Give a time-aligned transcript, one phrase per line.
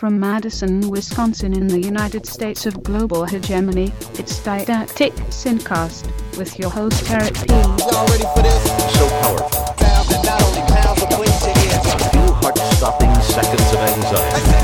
[0.00, 6.04] From Madison, Wisconsin in the United States of global hegemony, it's Didactic Synapse
[6.38, 7.52] with your host Eric P.
[7.52, 8.64] Y'all ready for this?
[8.94, 9.50] so powerful.
[9.76, 12.12] Sound that not only pounds but cleans your ears.
[12.12, 14.59] Few heart-stopping seconds of anxiety.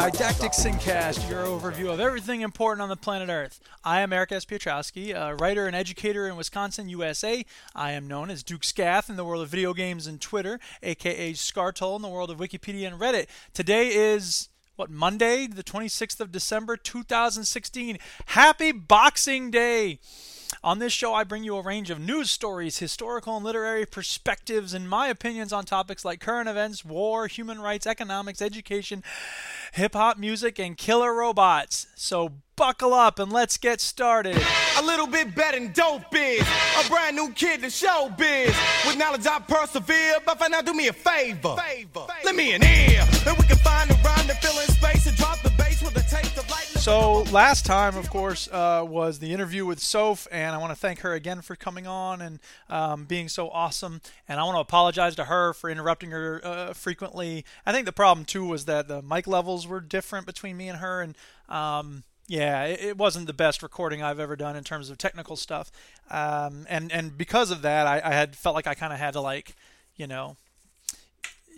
[0.00, 3.60] Didactic Synapse, your overview of everything important on the planet Earth.
[3.84, 4.46] I am Eric S.
[4.46, 7.44] Piotrowski, a writer and educator in Wisconsin, USA.
[7.74, 11.34] I am known as Duke Scath in the world of video games and Twitter, aka
[11.34, 13.26] Scartol in the world of Wikipedia and Reddit.
[13.52, 17.98] Today is what Monday, the 26th of December, 2016.
[18.24, 19.98] Happy Boxing Day!
[20.62, 24.74] On this show, I bring you a range of news stories, historical and literary perspectives,
[24.74, 29.02] and my opinions on topics like current events, war, human rights, economics, education,
[29.72, 31.86] hip hop music, and killer robots.
[31.94, 34.36] So buckle up and let's get started.
[34.76, 36.46] A little bit better than dope is.
[36.84, 38.54] A brand new kid to show biz.
[38.86, 41.56] With knowledge I persevere, but for now do me a favor.
[41.56, 42.06] favor.
[42.22, 45.16] Let me an ear, and we can find a rhyme to fill in space and
[45.16, 46.39] drop the bass with a taste of lightning.
[46.80, 50.76] So last time, of course, uh, was the interview with Soph, and I want to
[50.76, 54.00] thank her again for coming on and um, being so awesome.
[54.26, 57.44] And I want to apologize to her for interrupting her uh, frequently.
[57.66, 60.78] I think the problem too was that the mic levels were different between me and
[60.78, 61.16] her, and
[61.50, 65.36] um, yeah, it, it wasn't the best recording I've ever done in terms of technical
[65.36, 65.70] stuff.
[66.10, 69.12] Um, and and because of that, I, I had felt like I kind of had
[69.12, 69.54] to like,
[69.96, 70.38] you know,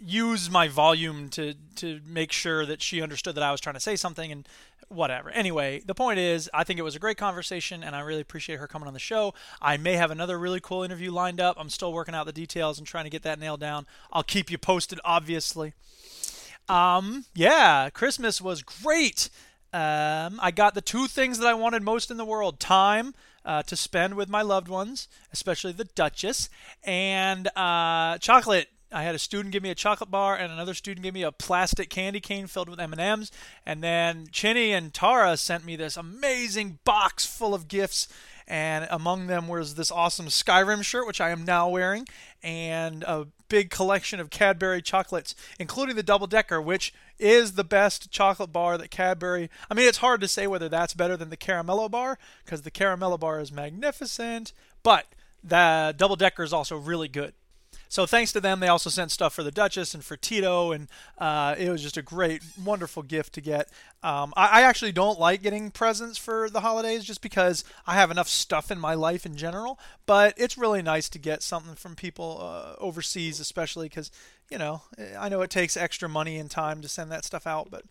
[0.05, 3.81] use my volume to to make sure that she understood that I was trying to
[3.81, 4.49] say something and
[4.95, 5.31] whatever.
[5.31, 8.59] Anyway, the point is I think it was a great conversation and I really appreciate
[8.59, 9.35] her coming on the show.
[9.61, 11.57] I may have another really cool interview lined up.
[11.59, 13.87] I'm still working out the details and trying to get that nailed down.
[14.13, 15.73] I'll keep you posted obviously.
[16.69, 19.29] Um yeah, Christmas was great.
[19.75, 23.63] Um, I got the two things that I wanted most in the world time uh,
[23.63, 26.51] to spend with my loved ones, especially the Duchess,
[26.85, 28.69] and uh, chocolate.
[28.93, 31.33] I had a student give me a chocolate bar, and another student gave me a
[31.33, 33.31] plastic candy cane filled with M&Ms.
[33.65, 38.09] And then Chinny and Tara sent me this amazing box full of gifts,
[38.47, 42.07] and among them was this awesome Skyrim shirt, which I am now wearing,
[42.43, 48.11] and a big collection of Cadbury chocolates, including the double decker, which is the best
[48.11, 49.49] chocolate bar that Cadbury.
[49.71, 52.71] I mean, it's hard to say whether that's better than the Caramello bar because the
[52.71, 54.53] Caramello bar is magnificent,
[54.83, 55.07] but
[55.43, 57.35] the double decker is also really good.
[57.93, 60.89] So thanks to them, they also sent stuff for the Duchess and for Tito, and
[61.19, 63.69] uh, it was just a great, wonderful gift to get.
[64.03, 68.11] Um, I, I actually don't like getting presents for the holidays just because I have
[68.11, 69.79] enough stuff in my life in general.
[70.07, 74.11] But it's really nice to get something from people uh, overseas, especially because
[74.51, 74.81] you know
[75.19, 77.85] I know it takes extra money and time to send that stuff out, but.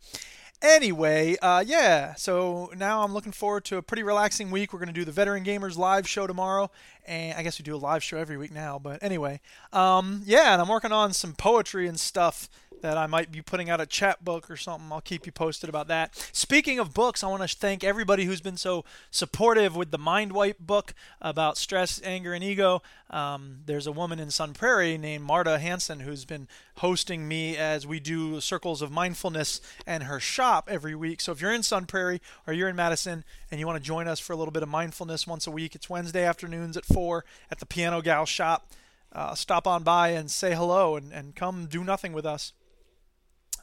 [0.62, 4.72] Anyway, uh, yeah, so now I'm looking forward to a pretty relaxing week.
[4.72, 6.70] We're going to do the Veteran Gamers live show tomorrow,
[7.08, 9.42] and I guess we do a live show every week now, but anyway,
[9.74, 12.48] um, yeah, and I'm working on some poetry and stuff
[12.82, 14.92] that I might be putting out a chapbook or something.
[14.92, 16.16] I'll keep you posted about that.
[16.32, 20.34] Speaking of books, I want to thank everybody who's been so supportive with the Mind
[20.34, 22.82] Wipe book about stress, anger, and ego.
[23.10, 26.48] Um, there's a woman in Sun Prairie named Marta Hansen who's been
[26.78, 31.22] hosting me as we do circles of mindfulness and her shop every week.
[31.22, 34.08] So if you're in Sun Prairie or you're in Madison and you want to join
[34.08, 37.26] us for a little bit of mindfulness once a week, it's Wednesday afternoons at 4
[37.52, 38.68] at the Piano Gal shop.
[39.14, 42.54] Uh, stop on by and say hello and, and come do nothing with us.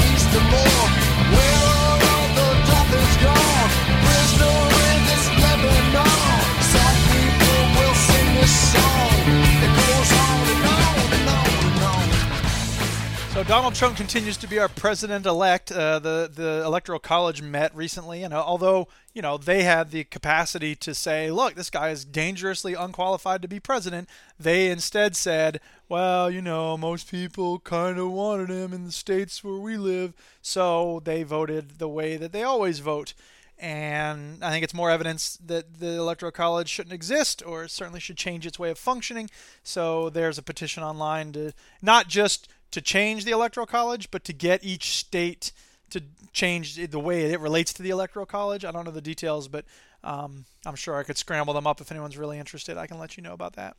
[13.40, 15.72] So Donald Trump continues to be our president-elect.
[15.72, 20.04] Uh, the the electoral college met recently, and uh, although you know they had the
[20.04, 25.58] capacity to say, "Look, this guy is dangerously unqualified to be president," they instead said,
[25.88, 30.12] "Well, you know, most people kind of wanted him in the states where we live,
[30.42, 33.14] so they voted the way that they always vote."
[33.58, 38.16] And I think it's more evidence that the electoral college shouldn't exist, or certainly should
[38.18, 39.30] change its way of functioning.
[39.62, 44.32] So there's a petition online to not just to change the electoral college, but to
[44.32, 45.52] get each state
[45.90, 46.02] to
[46.32, 48.64] change the way it relates to the electoral college.
[48.64, 49.64] I don't know the details, but
[50.02, 52.78] um, I'm sure I could scramble them up if anyone's really interested.
[52.78, 53.76] I can let you know about that.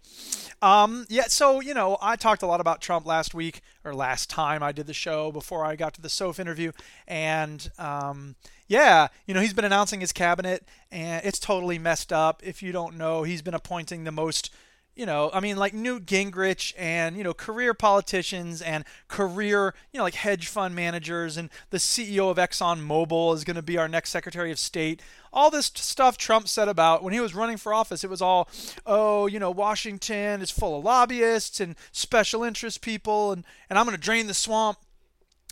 [0.62, 4.30] Um, yeah, so you know, I talked a lot about Trump last week or last
[4.30, 6.74] time I did the show before I got to the Soph interview,
[7.08, 8.36] and um,
[8.68, 12.42] yeah, you know, he's been announcing his cabinet, and it's totally messed up.
[12.44, 14.54] If you don't know, he's been appointing the most
[14.96, 19.98] you know, I mean, like Newt Gingrich and, you know, career politicians and career, you
[19.98, 23.88] know, like hedge fund managers and the CEO of ExxonMobil is going to be our
[23.88, 25.02] next Secretary of State.
[25.32, 28.50] All this stuff Trump said about when he was running for office, it was all,
[28.86, 33.86] oh, you know, Washington is full of lobbyists and special interest people, and, and I'm
[33.86, 34.78] going to drain the swamp.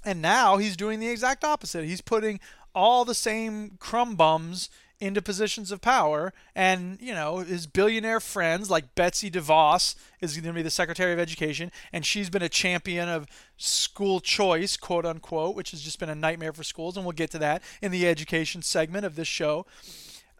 [0.05, 1.83] And now he's doing the exact opposite.
[1.85, 2.39] He's putting
[2.73, 6.33] all the same crumb bums into positions of power.
[6.55, 11.13] And, you know, his billionaire friends like Betsy DeVos is going to be the Secretary
[11.13, 15.99] of Education, and she's been a champion of school choice, quote unquote, which has just
[15.99, 16.97] been a nightmare for schools.
[16.97, 19.65] And we'll get to that in the education segment of this show.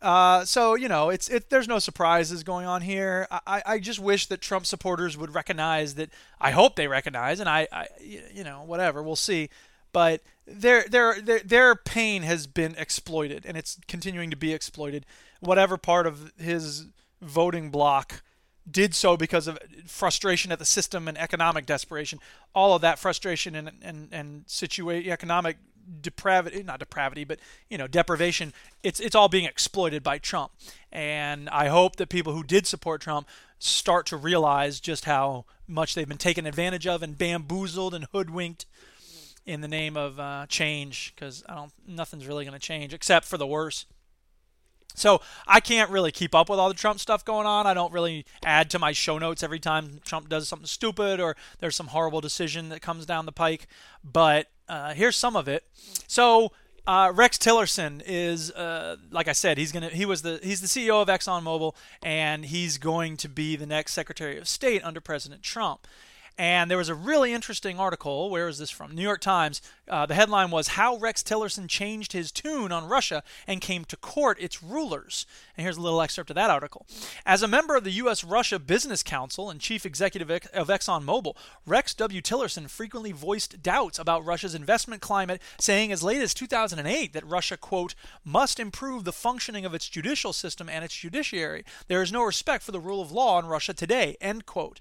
[0.01, 1.50] Uh, so you know, it's it.
[1.50, 3.27] There's no surprises going on here.
[3.29, 6.09] I, I just wish that Trump supporters would recognize that.
[6.39, 9.03] I hope they recognize, and I, I you know, whatever.
[9.03, 9.50] We'll see
[9.91, 15.06] but their their their pain has been exploited and it's continuing to be exploited.
[15.39, 16.88] Whatever part of his
[17.21, 18.24] voting bloc
[18.69, 22.19] did so because of frustration at the system and economic desperation.
[22.53, 25.57] All of that frustration and and and situation economic
[26.01, 28.53] depravity not depravity but you know deprivation
[28.83, 30.51] it's it's all being exploited by Trump.
[30.91, 33.27] And I hope that people who did support Trump
[33.59, 38.65] start to realize just how much they've been taken advantage of and bamboozled and hoodwinked
[39.50, 43.25] in the name of uh, change because I don't nothing's really going to change except
[43.25, 43.86] for the worse.
[44.96, 47.66] So I can't really keep up with all the Trump stuff going on.
[47.66, 51.36] I don't really add to my show notes every time Trump does something stupid or
[51.60, 53.68] there's some horrible decision that comes down the pike.
[54.04, 55.63] But uh, here's some of it.
[56.07, 56.51] So
[56.86, 60.68] uh, Rex Tillerson is, uh, like I said, he's gonna he was the he's the
[60.68, 65.44] CEO of ExxonMobil and he's going to be the next Secretary of State under President
[65.44, 65.88] Trump.
[66.39, 68.30] And there was a really interesting article.
[68.30, 68.95] Where is this from?
[68.95, 69.62] New York Times.
[69.89, 73.97] Uh, the headline was How Rex Tillerson Changed His Tune on Russia and Came to
[73.97, 75.25] Court Its Rulers.
[75.57, 76.88] And here's a little excerpt of that article.
[77.25, 78.24] As a member of the U.S.
[78.24, 82.21] Russia Business Council and chief executive of ExxonMobil, Rex W.
[82.21, 87.57] Tillerson frequently voiced doubts about Russia's investment climate, saying as late as 2008 that Russia,
[87.57, 91.65] quote, must improve the functioning of its judicial system and its judiciary.
[91.89, 94.80] There is no respect for the rule of law in Russia today, end quote.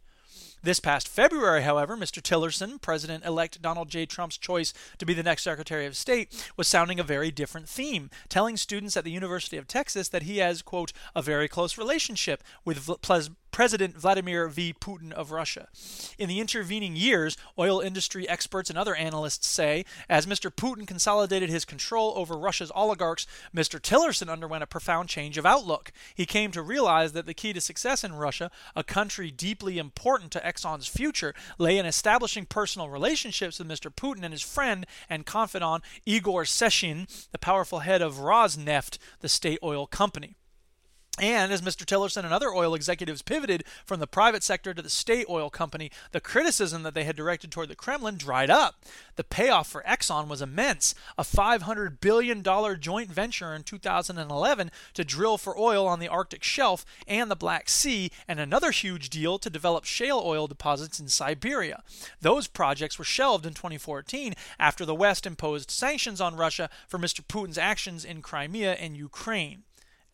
[0.61, 2.21] This past February, however, Mr.
[2.21, 4.07] Tillerson, President elect Donald J.
[4.07, 8.11] Trump's choice to be the next Secretary of State, was sounding a very different theme,
[8.29, 12.43] telling students at the University of Texas that he has, quote, a very close relationship
[12.65, 12.89] with
[13.59, 14.73] President Vladimir V.
[14.73, 15.67] Putin of Russia.
[16.17, 20.49] In the intervening years, oil industry experts and other analysts say, as Mr.
[20.49, 23.81] Putin consolidated his control over Russia's oligarchs, Mr.
[23.81, 25.91] Tillerson underwent a profound change of outlook.
[26.15, 30.31] He came to realize that the key to success in Russia, a country deeply important
[30.31, 33.93] to Exxon's future, lay in establishing personal relationships with Mr.
[33.93, 39.59] Putin and his friend and confidant Igor Sechin, the powerful head of Rosneft, the state
[39.65, 40.37] oil company.
[41.21, 41.85] And as Mr.
[41.85, 45.91] Tillerson and other oil executives pivoted from the private sector to the state oil company,
[46.13, 48.85] the criticism that they had directed toward the Kremlin dried up.
[49.17, 52.43] The payoff for Exxon was immense a $500 billion
[52.81, 57.69] joint venture in 2011 to drill for oil on the Arctic shelf and the Black
[57.69, 61.83] Sea, and another huge deal to develop shale oil deposits in Siberia.
[62.21, 67.21] Those projects were shelved in 2014 after the West imposed sanctions on Russia for Mr.
[67.27, 69.65] Putin's actions in Crimea and Ukraine.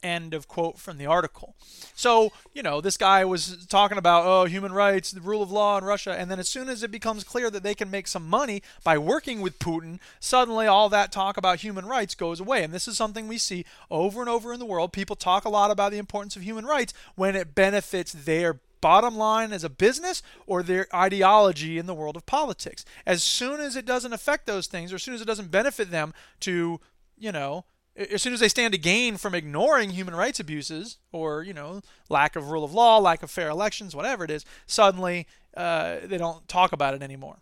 [0.04, 1.54] End of quote from the article.
[1.94, 5.78] So, you know, this guy was talking about, oh, human rights, the rule of law
[5.78, 6.14] in Russia.
[6.16, 8.98] And then as soon as it becomes clear that they can make some money by
[8.98, 12.62] working with Putin, suddenly all that talk about human rights goes away.
[12.62, 14.92] And this is something we see over and over in the world.
[14.92, 19.16] People talk a lot about the importance of human rights when it benefits their bottom
[19.16, 22.84] line as a business or their ideology in the world of politics.
[23.06, 25.90] As soon as it doesn't affect those things, or as soon as it doesn't benefit
[25.90, 26.78] them to,
[27.16, 27.64] you know,
[27.96, 31.80] as soon as they stand to gain from ignoring human rights abuses or you know
[32.08, 36.18] lack of rule of law lack of fair elections whatever it is suddenly uh, they
[36.18, 37.38] don't talk about it anymore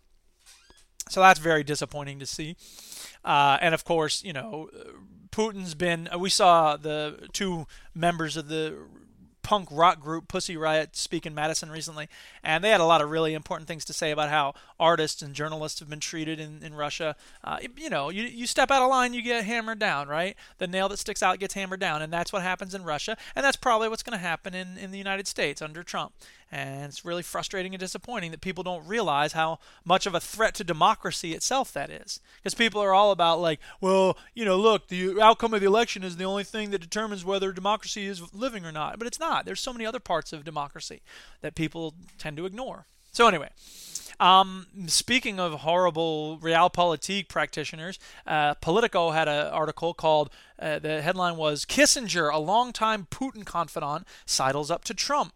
[1.09, 2.55] So that's very disappointing to see.
[3.25, 4.69] Uh, and of course, you know,
[5.31, 6.07] Putin's been.
[6.17, 8.75] We saw the two members of the
[9.43, 12.07] punk rock group Pussy Riot speak in Madison recently,
[12.43, 15.35] and they had a lot of really important things to say about how artists and
[15.35, 17.15] journalists have been treated in, in Russia.
[17.43, 20.35] Uh, you know, you, you step out of line, you get hammered down, right?
[20.57, 23.45] The nail that sticks out gets hammered down, and that's what happens in Russia, and
[23.45, 26.13] that's probably what's going to happen in, in the United States under Trump.
[26.53, 30.53] And it's really frustrating and disappointing that people don't realize how much of a threat
[30.55, 32.19] to democracy itself that is.
[32.37, 36.03] Because people are all about, like, well, you know, look, the outcome of the election
[36.03, 38.99] is the only thing that determines whether democracy is living or not.
[38.99, 39.45] But it's not.
[39.45, 41.01] There's so many other parts of democracy
[41.41, 42.85] that people tend to ignore.
[43.11, 43.49] So, anyway.
[44.19, 50.29] Um, speaking of horrible realpolitik practitioners, uh, Politico had an article called,
[50.59, 55.33] uh, the headline was Kissinger, a longtime Putin confidant, sidles up to Trump.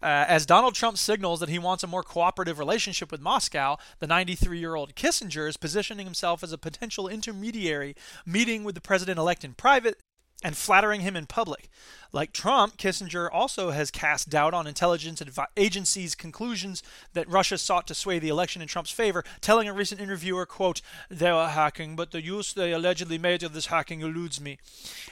[0.00, 4.06] Uh, as Donald Trump signals that he wants a more cooperative relationship with Moscow, the
[4.06, 9.18] 93 year old Kissinger is positioning himself as a potential intermediary, meeting with the president
[9.18, 9.98] elect in private
[10.44, 11.68] and flattering him in public.
[12.10, 15.22] Like Trump, Kissinger also has cast doubt on intelligence
[15.58, 20.00] agencies' conclusions that Russia sought to sway the election in Trump's favor, telling a recent
[20.00, 20.80] interviewer, quote,
[21.10, 24.58] they were hacking, but the use they allegedly made of this hacking eludes me.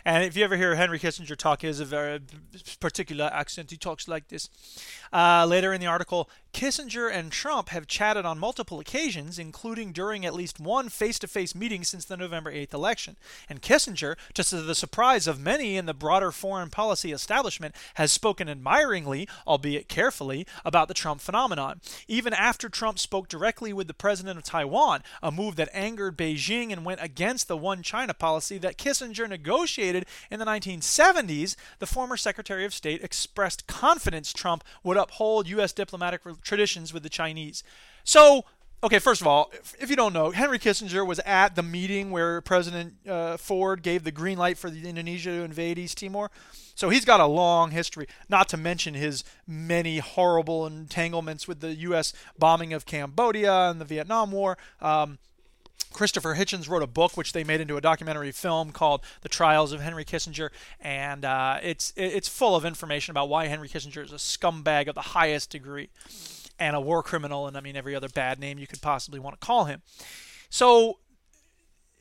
[0.07, 2.21] And if you ever hear Henry Kissinger talk, he has a very
[2.81, 3.71] particular accent.
[3.71, 4.49] He talks like this.
[5.13, 10.25] Uh, later in the article, Kissinger and Trump have chatted on multiple occasions, including during
[10.25, 13.17] at least one face to face meeting since the November 8th election.
[13.47, 18.49] And Kissinger, to the surprise of many in the broader foreign policy establishment has spoken
[18.49, 21.83] admiringly, albeit carefully, about the Trump phenomenon.
[22.09, 26.73] Even after Trump spoke directly with the president of Taiwan, a move that angered Beijing
[26.73, 32.17] and went against the one China policy that Kissinger negotiated in the 1970s, the former
[32.17, 35.75] Secretary of State expressed confidence Trump would uphold U.S.
[35.75, 37.63] diplomatic traditions with the Chinese.
[38.05, 38.45] So,
[38.83, 42.11] Okay, first of all, if, if, you don't know, Henry Kissinger was at the meeting
[42.11, 46.31] where President uh, Ford gave the green light for the Indonesia to invade East Timor.
[46.75, 51.75] So he's got a long history, not to mention his many horrible entanglements with the
[51.75, 52.13] U.S.
[52.39, 54.59] bombing of Cambodia and the Vietnam War.
[54.83, 55.19] Um,
[55.95, 59.73] Christopher Hitchens wrote a book which they made into a documentary film called "The Trials
[59.73, 64.13] of Henry Kissinger," and uh, it's it's full of information about why Henry Kissinger is
[64.13, 65.89] a scumbag of the highest degree
[66.59, 69.41] and a war criminal, and I mean every other bad name you could possibly want
[69.41, 69.83] to call him.
[70.49, 70.99] So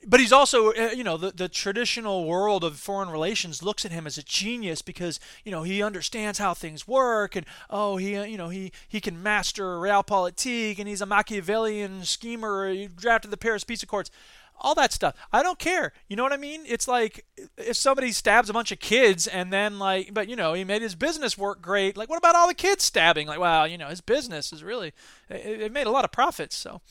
[0.07, 3.91] but he's also, uh, you know, the, the traditional world of foreign relations looks at
[3.91, 8.15] him as a genius because, you know, he understands how things work and, oh, he,
[8.15, 12.69] uh, you know, he, he can master realpolitik and he's a Machiavellian schemer.
[12.69, 14.11] He drafted the Paris Peace Accords.
[14.59, 15.15] All that stuff.
[15.31, 15.93] I don't care.
[16.07, 16.63] You know what I mean?
[16.65, 17.25] It's like
[17.57, 20.81] if somebody stabs a bunch of kids and then, like, but, you know, he made
[20.81, 21.97] his business work great.
[21.97, 23.27] Like, what about all the kids stabbing?
[23.27, 24.93] Like, well, you know, his business is really,
[25.29, 26.55] it, it made a lot of profits.
[26.55, 26.81] So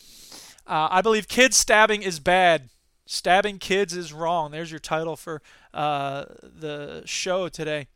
[0.66, 2.68] uh, I believe kids stabbing is bad
[3.06, 4.50] Stabbing kids is wrong.
[4.50, 5.42] There's your title for
[5.74, 7.88] uh, the show today.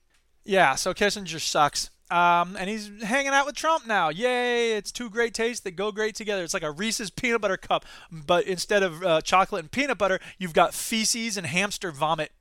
[0.45, 1.91] Yeah, so Kissinger sucks.
[2.11, 4.09] Um, and he's hanging out with Trump now.
[4.09, 4.73] Yay!
[4.73, 6.43] It's two great tastes that go great together.
[6.43, 10.19] It's like a Reese's peanut butter cup, but instead of uh, chocolate and peanut butter,
[10.39, 12.33] you've got feces and hamster vomit.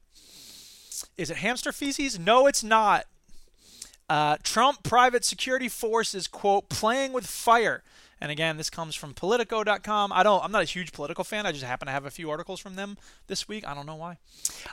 [1.17, 2.17] Is it hamster feces?
[2.17, 3.05] No, it's not.
[4.09, 7.83] Uh, Trump private security force is quote playing with fire
[8.19, 10.11] and again, this comes from Politico.com.
[10.11, 10.43] I don't.
[10.43, 11.45] I'm not a huge Politico fan.
[11.45, 12.97] I just happen to have a few articles from them
[13.27, 13.67] this week.
[13.67, 14.17] I don't know why.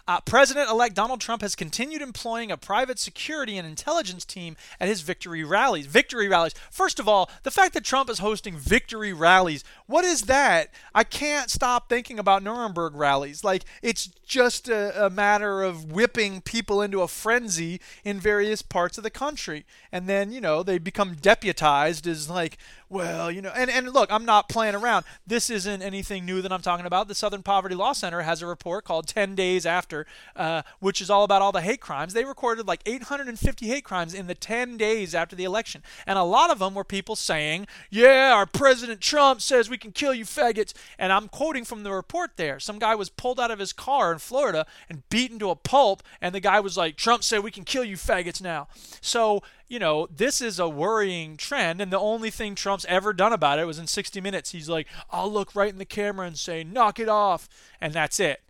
[0.08, 5.02] Uh, President-elect Donald Trump has continued employing a private security and intelligence team at his
[5.02, 5.86] victory rallies.
[5.86, 6.54] Victory rallies.
[6.70, 9.62] First of all, the fact that Trump is hosting victory rallies.
[9.86, 10.70] What is that?
[10.94, 13.44] I can't stop thinking about Nuremberg rallies.
[13.44, 18.96] Like it's just a, a matter of whipping people into a frenzy in various parts
[18.96, 22.58] of the country, and then you know they become deputized as like
[22.88, 25.04] well, you know, and, and look, I'm not playing around.
[25.26, 27.08] This isn't anything new that I'm talking about.
[27.08, 31.10] The Southern Poverty Law Center has a report called 10 Days After, uh, which is
[31.10, 32.14] all about all the hate crimes.
[32.14, 35.82] They recorded like 850 hate crimes in the 10 days after the election.
[36.06, 39.90] And a lot of them were people saying, yeah, our President Trump says we can
[39.90, 40.72] kill you faggots.
[40.98, 42.60] And I'm quoting from the report there.
[42.60, 46.02] Some guy was pulled out of his car in Florida and beaten to a pulp.
[46.20, 48.68] And the guy was like, Trump said we can kill you faggots now.
[49.00, 49.42] So
[49.74, 51.80] you know, this is a worrying trend.
[51.80, 54.52] And the only thing Trump's ever done about it was in 60 Minutes.
[54.52, 57.48] He's like, I'll look right in the camera and say, knock it off.
[57.80, 58.40] And that's it.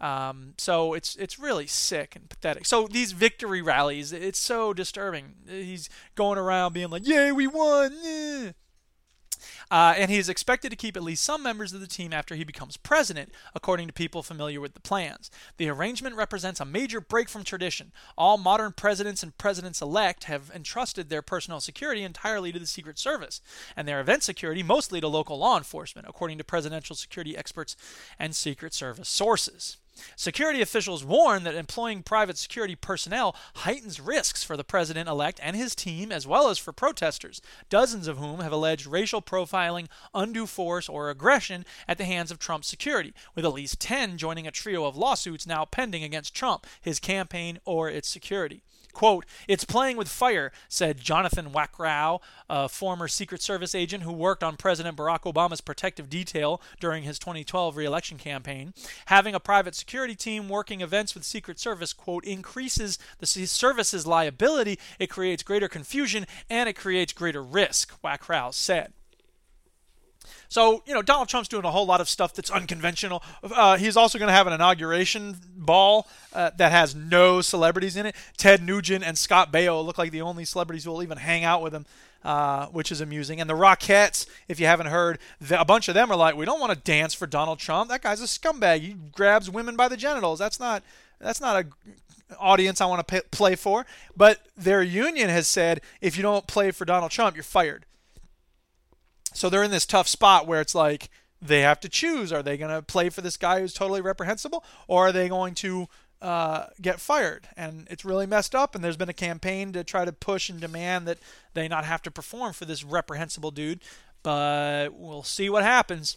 [0.00, 2.66] Um, so it's it's really sick and pathetic.
[2.66, 5.34] So these victory rallies, it's so disturbing.
[5.48, 8.52] He's going around being like, "Yay, we won!"
[9.70, 12.34] Uh, and he is expected to keep at least some members of the team after
[12.34, 15.30] he becomes president, according to people familiar with the plans.
[15.56, 17.92] The arrangement represents a major break from tradition.
[18.16, 22.98] All modern presidents and presidents elect have entrusted their personal security entirely to the Secret
[22.98, 23.40] Service,
[23.76, 27.76] and their event security mostly to local law enforcement, according to presidential security experts
[28.18, 29.78] and Secret Service sources.
[30.16, 35.54] Security officials warn that employing private security personnel heightens risks for the president elect and
[35.54, 40.46] his team, as well as for protesters, dozens of whom have alleged racial profiling, undue
[40.46, 44.50] force, or aggression at the hands of Trump's security, with at least 10 joining a
[44.50, 48.62] trio of lawsuits now pending against Trump, his campaign, or its security.
[48.92, 54.42] Quote, it's playing with fire, said Jonathan Wackrow, a former Secret Service agent who worked
[54.42, 58.74] on President Barack Obama's protective detail during his 2012 reelection campaign.
[59.06, 64.78] Having a private security team working events with Secret Service, quote, increases the service's liability,
[64.98, 68.92] it creates greater confusion, and it creates greater risk, Wackrow said.
[70.48, 73.22] So, you know, Donald Trump's doing a whole lot of stuff that's unconventional.
[73.42, 78.06] Uh, he's also going to have an inauguration ball uh, that has no celebrities in
[78.06, 78.14] it.
[78.36, 81.62] Ted Nugent and Scott Baio look like the only celebrities who will even hang out
[81.62, 81.86] with him.
[82.24, 83.40] Uh, which is amusing.
[83.40, 86.44] And the Rockettes, if you haven't heard, the, a bunch of them are like, we
[86.44, 87.90] don't want to dance for Donald Trump.
[87.90, 88.78] That guy's a scumbag.
[88.78, 90.38] He grabs women by the genitals.
[90.38, 90.84] That's not
[91.18, 91.66] that's not a
[92.38, 93.86] audience I want to pay, play for.
[94.16, 97.86] But their union has said, if you don't play for Donald Trump, you're fired.
[99.32, 101.10] So they're in this tough spot where it's like
[101.40, 104.64] they have to choose: are they going to play for this guy who's totally reprehensible,
[104.88, 105.88] or are they going to
[106.20, 107.48] uh, get fired?
[107.56, 108.74] And it's really messed up.
[108.74, 111.18] And there's been a campaign to try to push and demand that
[111.54, 113.80] they not have to perform for this reprehensible dude.
[114.22, 116.16] But we'll see what happens.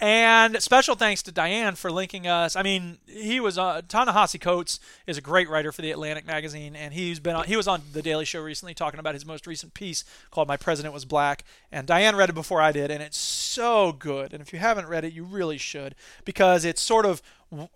[0.00, 2.56] And special thanks to Diane for linking us.
[2.56, 6.74] I mean, he was uh, Ta-Nehisi Coates is a great writer for the Atlantic magazine,
[6.74, 9.46] and he's been on, he was on the Daily Show recently talking about his most
[9.46, 13.02] recent piece called "My President Was Black." And Diane read it before I did, and
[13.02, 14.32] it's so good.
[14.32, 17.20] And if you haven't read it, you really should because it's sort of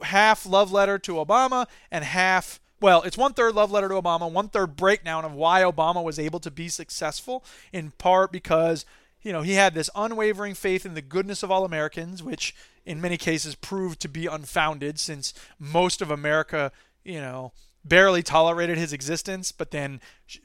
[0.00, 4.30] half love letter to Obama and half well, it's one third love letter to Obama,
[4.30, 8.84] one third breakdown of why Obama was able to be successful, in part because
[9.24, 13.00] you know, he had this unwavering faith in the goodness of all Americans, which in
[13.00, 16.70] many cases proved to be unfounded since most of America,
[17.02, 17.52] you know,
[17.84, 20.00] barely tolerated his existence, but then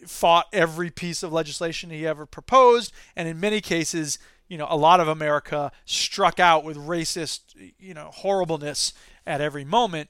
[0.08, 2.94] fought every piece of legislation he ever proposed.
[3.16, 7.42] And in many cases, you know, a lot of America struck out with racist,
[7.78, 8.94] you know, horribleness
[9.28, 10.10] at every moment.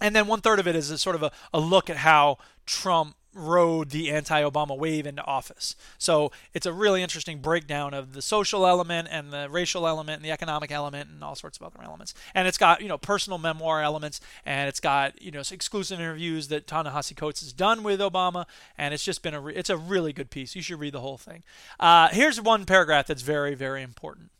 [0.00, 2.38] And then one third of it is a sort of a, a look at how
[2.66, 5.74] Trump rode the anti-Obama wave into office.
[5.98, 10.24] So it's a really interesting breakdown of the social element and the racial element and
[10.24, 12.14] the economic element and all sorts of other elements.
[12.34, 16.48] And it's got you know personal memoir elements and it's got you know exclusive interviews
[16.48, 18.46] that Ta-Nehisi Coates has done with Obama.
[18.76, 20.54] And it's just been a re- it's a really good piece.
[20.54, 21.42] You should read the whole thing.
[21.80, 24.30] Uh, here's one paragraph that's very very important.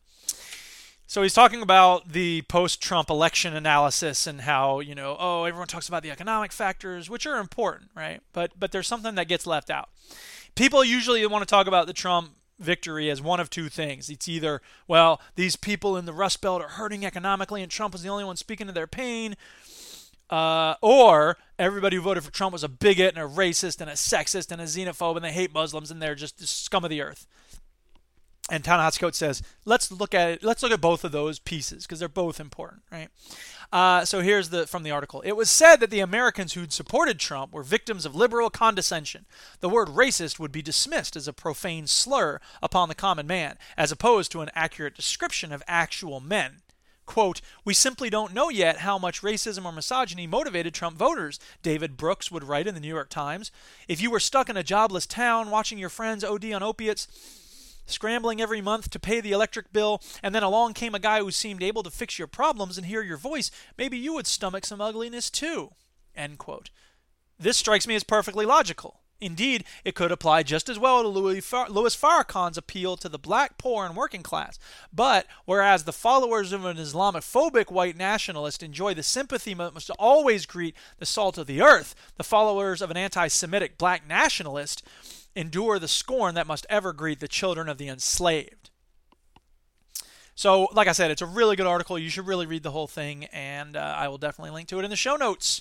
[1.13, 5.87] So he's talking about the post-Trump election analysis and how you know, oh, everyone talks
[5.87, 8.23] about the economic factors, which are important, right?
[8.33, 9.91] But but there's something that gets left out.
[10.55, 14.09] People usually want to talk about the Trump victory as one of two things.
[14.09, 18.03] It's either, well, these people in the Rust Belt are hurting economically, and Trump was
[18.03, 19.37] the only one speaking to their pain.
[20.31, 23.93] Uh, or everybody who voted for Trump was a bigot and a racist and a
[23.93, 27.03] sexist and a xenophobe and they hate Muslims and they're just the scum of the
[27.03, 27.27] earth.
[28.51, 30.45] And Ta-Nehisi Coates says, let's look at it.
[30.45, 33.09] Let's look at both of those pieces because they're both important, right?
[33.73, 35.23] Uh, so here's the from the article.
[35.23, 39.25] It was said that the Americans who'd supported Trump were victims of liberal condescension.
[39.61, 43.91] The word racist would be dismissed as a profane slur upon the common man, as
[43.91, 46.57] opposed to an accurate description of actual men.
[47.07, 51.97] Quote, We simply don't know yet how much racism or misogyny motivated Trump voters, David
[51.97, 53.51] Brooks would write in the New York Times.
[53.89, 57.09] If you were stuck in a jobless town watching your friends OD on opiates,
[57.87, 61.31] scrambling every month to pay the electric bill, and then along came a guy who
[61.31, 64.81] seemed able to fix your problems and hear your voice, maybe you would stomach some
[64.81, 65.73] ugliness too.
[67.39, 69.03] This strikes me as perfectly logical.
[69.23, 73.21] Indeed, it could apply just as well to Louis, Far- Louis Farrakhan's appeal to the
[73.21, 74.59] black, poor, and working class.
[74.93, 80.75] But whereas the followers of an Islamophobic white nationalist enjoy the sympathy must always greet
[80.99, 84.83] the salt of the earth, the followers of an anti Semitic black nationalist
[85.35, 88.71] endure the scorn that must ever greet the children of the enslaved.
[90.35, 91.99] So, like I said, it's a really good article.
[91.99, 94.85] You should really read the whole thing, and uh, I will definitely link to it
[94.85, 95.61] in the show notes.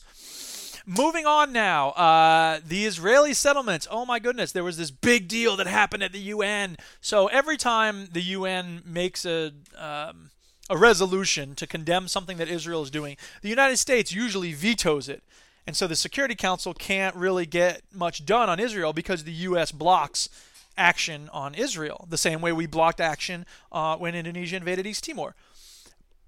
[0.86, 3.88] Moving on now, uh, the Israeli settlements.
[3.92, 6.78] Oh my goodness, there was this big deal that happened at the UN.
[7.02, 10.32] So every time the UN makes a um,
[10.70, 15.22] a resolution to condemn something that Israel is doing, the United States usually vetoes it.
[15.68, 19.72] And so the Security Council can't really get much done on Israel because the U.S.
[19.72, 20.30] blocks
[20.78, 25.36] action on Israel, the same way we blocked action uh, when Indonesia invaded East Timor.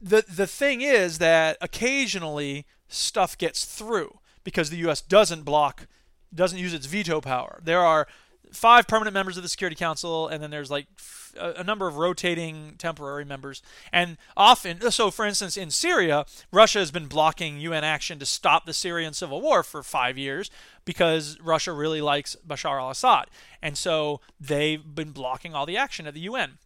[0.01, 5.01] The the thing is that occasionally stuff gets through because the U.S.
[5.01, 5.87] doesn't block,
[6.33, 7.59] doesn't use its veto power.
[7.63, 8.07] There are
[8.51, 10.87] five permanent members of the Security Council, and then there's like
[11.37, 13.61] a, a number of rotating temporary members.
[13.91, 18.65] And often, so for instance, in Syria, Russia has been blocking UN action to stop
[18.65, 20.49] the Syrian civil war for five years
[20.85, 23.25] because Russia really likes Bashar al Assad.
[23.61, 26.57] And so they've been blocking all the action at the UN.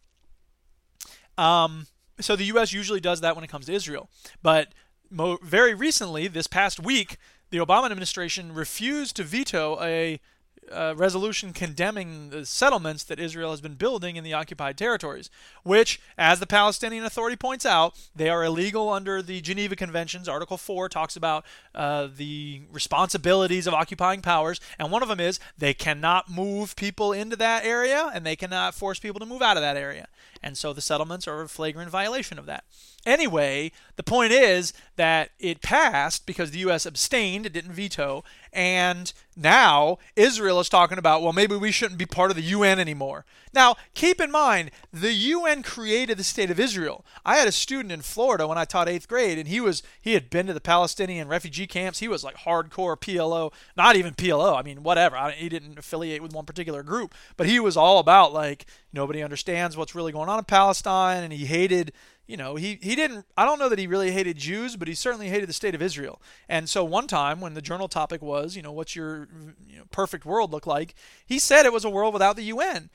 [1.36, 1.86] Um,
[2.20, 2.72] so the U.S.
[2.72, 4.10] usually does that when it comes to Israel.
[4.42, 4.74] But
[5.10, 7.16] mo- very recently, this past week,
[7.50, 10.20] the Obama administration refused to veto a
[10.72, 15.30] uh, resolution condemning the settlements that Israel has been building in the occupied territories,
[15.62, 20.28] which, as the Palestinian Authority points out, they are illegal under the Geneva Conventions.
[20.28, 25.40] Article 4 talks about uh, the responsibilities of occupying powers, and one of them is
[25.56, 29.56] they cannot move people into that area and they cannot force people to move out
[29.56, 30.08] of that area.
[30.42, 32.64] And so the settlements are a flagrant violation of that.
[33.06, 36.84] Anyway, the point is that it passed because the U.S.
[36.84, 42.06] abstained, it didn't veto, and now Israel is talking about, well, maybe we shouldn't be
[42.06, 43.24] part of the UN anymore.
[43.54, 47.04] Now, keep in mind, the UN created the state of Israel.
[47.24, 50.14] I had a student in Florida when I taught eighth grade, and he was he
[50.14, 52.00] had been to the Palestinian refugee camps.
[52.00, 54.58] He was like hardcore PLO, not even PLO.
[54.58, 55.16] I mean, whatever.
[55.16, 58.66] I, he didn't affiliate with one particular group, but he was all about like
[58.98, 61.92] nobody understands what's really going on in Palestine, and he hated
[62.28, 64.94] you know, he, he didn't, I don't know that he really hated Jews, but he
[64.94, 66.20] certainly hated the state of Israel.
[66.46, 69.28] And so one time when the journal topic was, you know, what's your
[69.66, 72.90] you know, perfect world look like, he said it was a world without the UN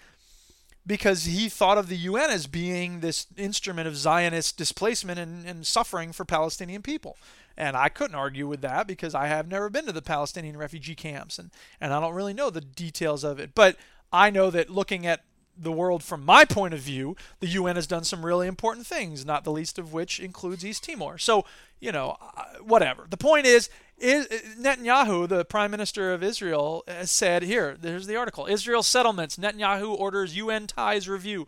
[0.86, 5.66] because he thought of the UN as being this instrument of Zionist displacement and, and
[5.66, 7.18] suffering for Palestinian people.
[7.58, 10.96] And I couldn't argue with that because I have never been to the Palestinian refugee
[10.96, 11.50] camps and,
[11.82, 13.56] and I don't really know the details of it.
[13.56, 13.78] But
[14.12, 15.24] I know that looking at
[15.58, 19.26] the world from my point of view, the UN has done some really important things,
[19.26, 21.18] not the least of which includes East Timor.
[21.18, 21.46] So,
[21.84, 23.06] you know, uh, whatever.
[23.10, 24.26] The point is, is
[24.58, 29.36] Netanyahu, the prime minister of Israel, has said here, there's the article Israel settlements.
[29.36, 31.48] Netanyahu orders UN ties review.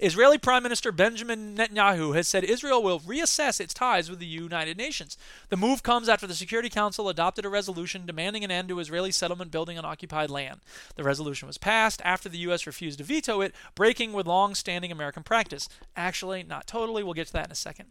[0.00, 4.76] Israeli Prime Minister Benjamin Netanyahu has said Israel will reassess its ties with the United
[4.76, 5.16] Nations.
[5.48, 9.12] The move comes after the Security Council adopted a resolution demanding an end to Israeli
[9.12, 10.60] settlement building on occupied land.
[10.96, 12.66] The resolution was passed after the U.S.
[12.66, 15.68] refused to veto it, breaking with long standing American practice.
[15.96, 17.02] Actually, not totally.
[17.04, 17.86] We'll get to that in a second.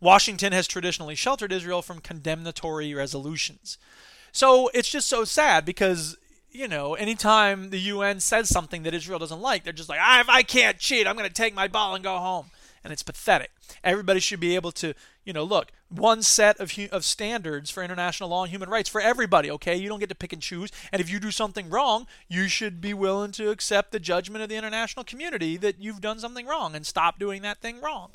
[0.00, 3.78] Washington has traditionally sheltered Israel from condemnatory resolutions.
[4.32, 6.16] So it's just so sad because,
[6.50, 10.20] you know, anytime the UN says something that Israel doesn't like, they're just like, ah,
[10.20, 12.50] if I can't cheat, I'm going to take my ball and go home.
[12.84, 13.50] And it's pathetic.
[13.82, 18.28] Everybody should be able to, you know, look, one set of, of standards for international
[18.28, 19.74] law and human rights for everybody, okay?
[19.74, 20.70] You don't get to pick and choose.
[20.92, 24.48] And if you do something wrong, you should be willing to accept the judgment of
[24.48, 28.10] the international community that you've done something wrong and stop doing that thing wrong.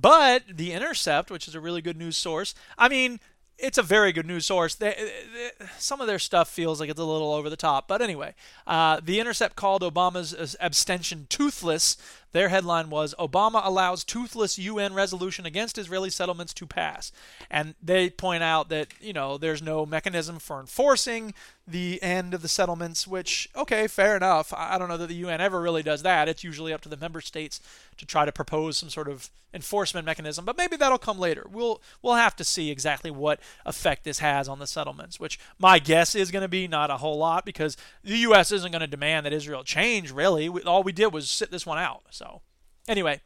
[0.00, 3.20] But The Intercept, which is a really good news source, I mean,
[3.58, 4.74] it's a very good news source.
[4.74, 8.00] They, they, some of their stuff feels like it's a little over the top, but
[8.00, 8.34] anyway,
[8.66, 11.96] uh, the Intercept called Obama's abstention toothless.
[12.32, 17.10] Their headline was Obama allows toothless UN resolution against Israeli settlements to pass,
[17.50, 21.34] and they point out that you know there's no mechanism for enforcing
[21.66, 23.06] the end of the settlements.
[23.06, 24.52] Which okay, fair enough.
[24.56, 26.28] I don't know that the UN ever really does that.
[26.28, 27.60] It's usually up to the member states
[27.96, 31.46] to try to propose some sort of enforcement mechanism, but maybe that'll come later.
[31.50, 35.78] We'll we'll have to see exactly what effect this has on the settlements, which my
[35.78, 38.86] guess is going to be not a whole lot because the US isn't going to
[38.86, 40.48] demand that Israel change really.
[40.48, 42.02] All we did was sit this one out.
[42.20, 42.42] So,
[42.86, 43.22] anyway,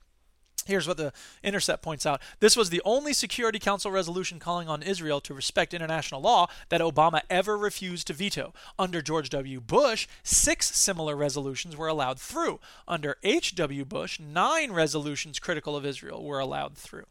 [0.67, 2.23] Here's what the Intercept points out.
[2.41, 6.81] This was the only Security Council resolution calling on Israel to respect international law that
[6.81, 8.55] Obama ever refused to veto.
[8.79, 9.61] Under George W.
[9.61, 12.61] Bush, six similar resolutions were allowed through.
[12.89, 13.85] Under H.W.
[13.85, 17.05] Bush, nine resolutions critical of Israel were allowed through.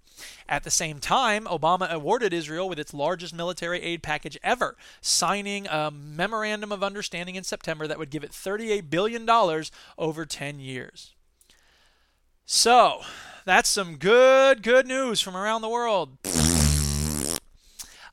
[0.50, 5.68] At the same time, Obama awarded Israel with its largest military aid package ever, signing
[5.68, 9.30] a memorandum of understanding in September that would give it $38 billion
[9.98, 11.14] over 10 years.
[12.56, 13.02] So,
[13.46, 16.20] that's some good, good news from around the world.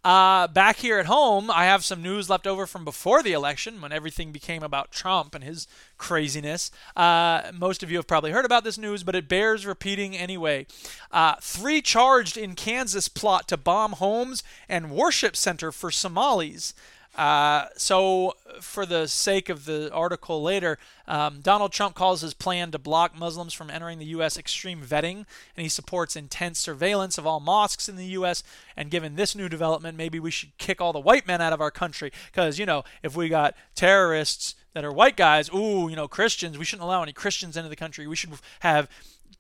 [0.03, 3.83] Uh, back here at home, I have some news left over from before the election
[3.83, 6.71] when everything became about Trump and his craziness.
[6.97, 10.67] Uh, most of you have probably heard about this news, but it bears repeating anyway.
[11.13, 16.73] Uh, three charged in Kansas plot to bomb homes and worship center for Somalis.
[17.17, 22.71] Uh, so, for the sake of the article later, um, Donald Trump calls his plan
[22.71, 24.39] to block Muslims from entering the U.S.
[24.39, 28.45] extreme vetting, and he supports intense surveillance of all mosques in the U.S.
[28.77, 31.61] And given this new development, maybe we should kick all the white men out of
[31.61, 35.97] our country because, you know, if we got terrorists that are white guys, ooh, you
[35.97, 38.07] know, Christians, we shouldn't allow any Christians into the country.
[38.07, 38.89] We should have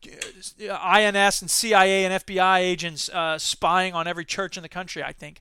[0.04, 5.04] uh, INS and CIA and FBI agents uh, spying on every church in the country,
[5.04, 5.40] I think.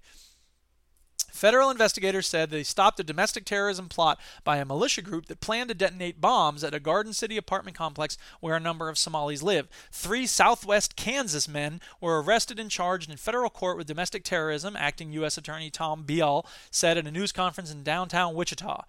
[1.40, 5.70] Federal investigators said they stopped a domestic terrorism plot by a militia group that planned
[5.70, 9.70] to detonate bombs at a Garden City apartment complex where a number of Somalis live.
[9.90, 15.14] Three southwest Kansas men were arrested and charged in federal court with domestic terrorism, acting
[15.14, 15.38] U.S.
[15.38, 18.84] Attorney Tom Beall said at a news conference in downtown Wichita.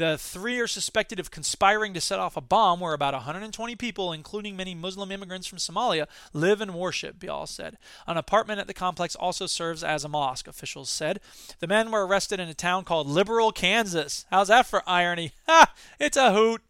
[0.00, 4.14] The three are suspected of conspiring to set off a bomb where about 120 people,
[4.14, 7.76] including many Muslim immigrants from Somalia, live and worship, Beall said.
[8.06, 11.20] An apartment at the complex also serves as a mosque, officials said.
[11.58, 14.24] The men were arrested in a town called Liberal, Kansas.
[14.30, 15.32] How's that for irony?
[15.46, 15.70] Ha!
[15.98, 16.62] It's a hoot.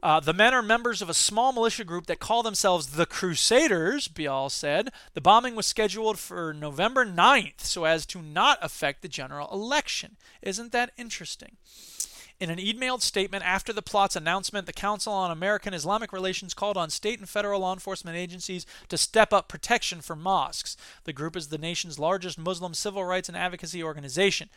[0.00, 4.06] Uh, the men are members of a small militia group that call themselves the Crusaders,
[4.06, 4.90] Beall said.
[5.14, 10.16] The bombing was scheduled for November 9th so as to not affect the general election.
[10.42, 11.56] Isn't that interesting?
[12.40, 16.78] In an emailed statement after the plot's announcement, the Council on American Islamic Relations called
[16.78, 20.74] on state and federal law enforcement agencies to step up protection for mosques.
[21.04, 24.48] The group is the nation's largest Muslim civil rights and advocacy organization.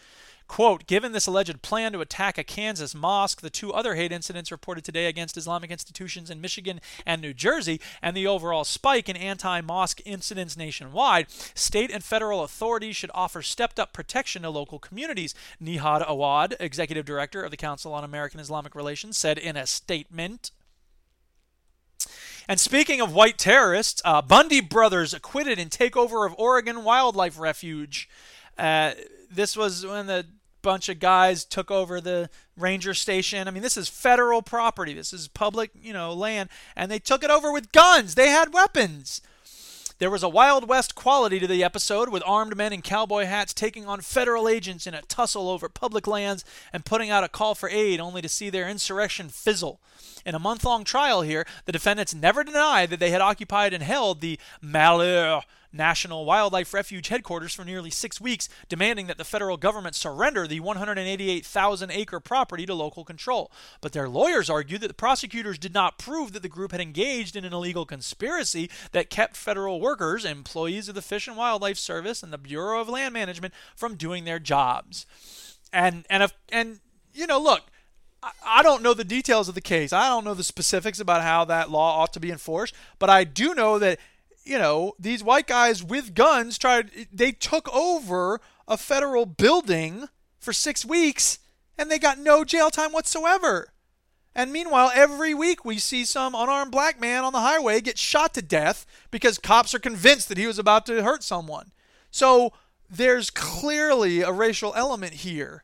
[0.48, 4.52] Quote, given this alleged plan to attack a Kansas mosque, the two other hate incidents
[4.52, 9.16] reported today against Islamic institutions in Michigan and New Jersey, and the overall spike in
[9.16, 14.80] anti mosque incidents nationwide, state and federal authorities should offer stepped up protection to local
[14.80, 19.66] communities, Nihad Awad, executive director of the Council on American Islamic Relations, said in a
[19.66, 20.52] statement.
[22.48, 28.10] And speaking of white terrorists, uh, Bundy brothers acquitted in takeover of Oregon Wildlife Refuge.
[28.58, 28.92] Uh,
[29.34, 30.26] this was when the
[30.62, 33.48] bunch of guys took over the ranger station.
[33.48, 34.94] I mean, this is federal property.
[34.94, 38.16] This is public, you know, land, and they took it over with guns.
[38.16, 39.22] They had weapons.
[40.00, 43.54] There was a Wild West quality to the episode, with armed men in cowboy hats
[43.54, 46.44] taking on federal agents in a tussle over public lands
[46.74, 49.80] and putting out a call for aid, only to see their insurrection fizzle.
[50.26, 53.84] In a month long trial here, the defendants never denied that they had occupied and
[53.84, 55.44] held the Malheur
[55.74, 60.60] National Wildlife Refuge headquarters for nearly six weeks, demanding that the federal government surrender the
[60.60, 63.52] 188,000 acre property to local control.
[63.82, 67.36] But their lawyers argued that the prosecutors did not prove that the group had engaged
[67.36, 72.22] in an illegal conspiracy that kept federal workers, employees of the Fish and Wildlife Service
[72.22, 75.06] and the Bureau of Land Management, from doing their jobs.
[75.72, 76.80] And and if, and
[77.14, 77.64] you know, look,
[78.46, 79.92] I don't know the details of the case.
[79.92, 83.24] I don't know the specifics about how that law ought to be enforced, but I
[83.24, 84.00] do know that
[84.44, 90.08] you know, these white guys with guns tried they took over a federal building
[90.40, 91.40] for 6 weeks
[91.78, 93.70] and they got no jail time whatsoever.
[94.36, 98.34] And meanwhile, every week we see some unarmed black man on the highway get shot
[98.34, 101.72] to death because cops are convinced that he was about to hurt someone.
[102.10, 102.54] So
[102.90, 105.64] there's clearly a racial element here.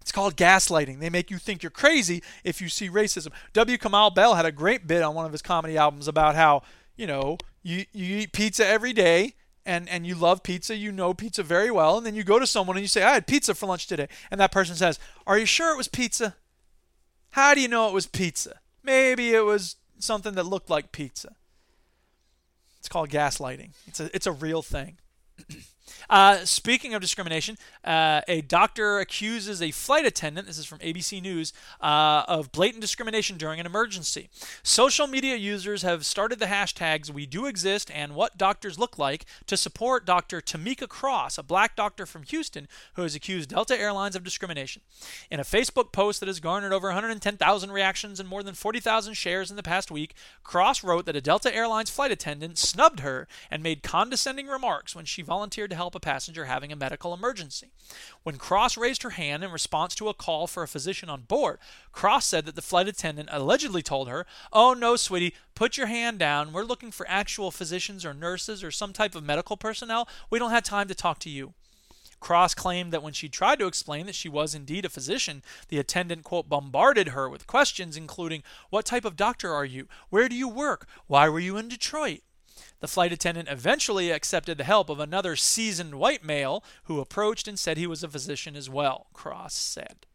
[0.00, 1.00] It's called gaslighting.
[1.00, 3.28] They make you think you're crazy if you see racism.
[3.52, 3.76] W.
[3.76, 6.62] Kamau Bell had a great bit on one of his comedy albums about how
[6.98, 9.34] you know, you, you eat pizza every day
[9.64, 12.46] and, and you love pizza, you know pizza very well, and then you go to
[12.46, 14.08] someone and you say, I had pizza for lunch today.
[14.30, 16.36] And that person says, Are you sure it was pizza?
[17.30, 18.60] How do you know it was pizza?
[18.82, 21.36] Maybe it was something that looked like pizza.
[22.78, 23.70] It's called gaslighting.
[23.86, 24.98] It's a, it's a real thing.
[26.08, 31.20] Uh, speaking of discrimination, uh, a doctor accuses a flight attendant, this is from ABC
[31.20, 34.28] News, uh, of blatant discrimination during an emergency.
[34.62, 39.24] Social media users have started the hashtags We Do Exist and What Doctors Look Like
[39.46, 40.40] to support Dr.
[40.40, 44.82] Tamika Cross, a black doctor from Houston who has accused Delta Airlines of discrimination.
[45.30, 49.50] In a Facebook post that has garnered over 110,000 reactions and more than 40,000 shares
[49.50, 53.62] in the past week, Cross wrote that a Delta Airlines flight attendant snubbed her and
[53.62, 57.70] made condescending remarks when she volunteered to help a passenger having a medical emergency.
[58.22, 61.58] When Cross raised her hand in response to a call for a physician on board,
[61.92, 66.18] Cross said that the flight attendant allegedly told her, Oh, no, sweetie, put your hand
[66.18, 66.52] down.
[66.52, 70.06] We're looking for actual physicians or nurses or some type of medical personnel.
[70.28, 71.54] We don't have time to talk to you.
[72.20, 75.78] Cross claimed that when she tried to explain that she was indeed a physician, the
[75.78, 79.88] attendant, quote, bombarded her with questions including, What type of doctor are you?
[80.10, 80.86] Where do you work?
[81.06, 82.20] Why were you in Detroit?
[82.80, 87.58] The flight attendant eventually accepted the help of another seasoned white male who approached and
[87.58, 90.06] said he was a physician as well, Cross said.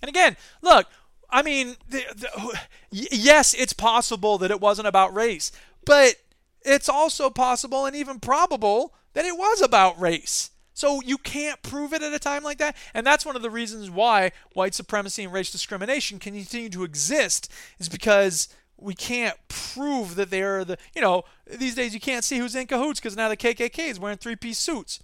[0.00, 0.86] And again, look,
[1.30, 2.58] I mean, the, the,
[2.90, 5.52] yes, it's possible that it wasn't about race,
[5.84, 6.16] but
[6.62, 10.50] it's also possible and even probable that it was about race.
[10.72, 12.76] So you can't prove it at a time like that.
[12.94, 17.52] And that's one of the reasons why white supremacy and race discrimination continue to exist,
[17.78, 22.38] is because we can't prove that they're the, you know, these days you can't see
[22.38, 25.00] who's in cahoots because now the KKK is wearing three piece suits.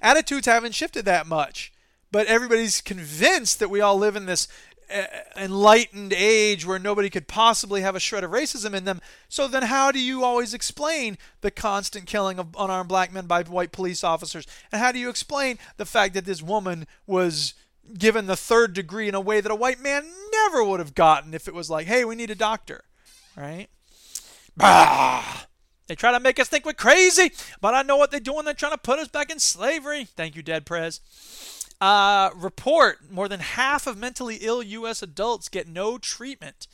[0.00, 1.72] Attitudes haven't shifted that much
[2.14, 4.46] but everybody's convinced that we all live in this
[4.88, 5.02] uh,
[5.36, 9.00] enlightened age where nobody could possibly have a shred of racism in them.
[9.28, 13.42] So then, how do you always explain the constant killing of unarmed black men by
[13.42, 14.46] white police officers?
[14.70, 17.54] And how do you explain the fact that this woman was
[17.92, 21.34] given the third degree in a way that a white man never would have gotten
[21.34, 22.84] if it was like, hey, we need a doctor,
[23.36, 23.68] right?
[24.56, 25.44] Bah!
[25.86, 28.44] They try to make us think we're crazy, but I know what they're doing.
[28.44, 30.04] They're trying to put us back in slavery.
[30.04, 31.00] Thank you, Dead Prez.
[31.80, 35.02] Uh, report more than half of mentally ill U.S.
[35.02, 36.66] adults get no treatment.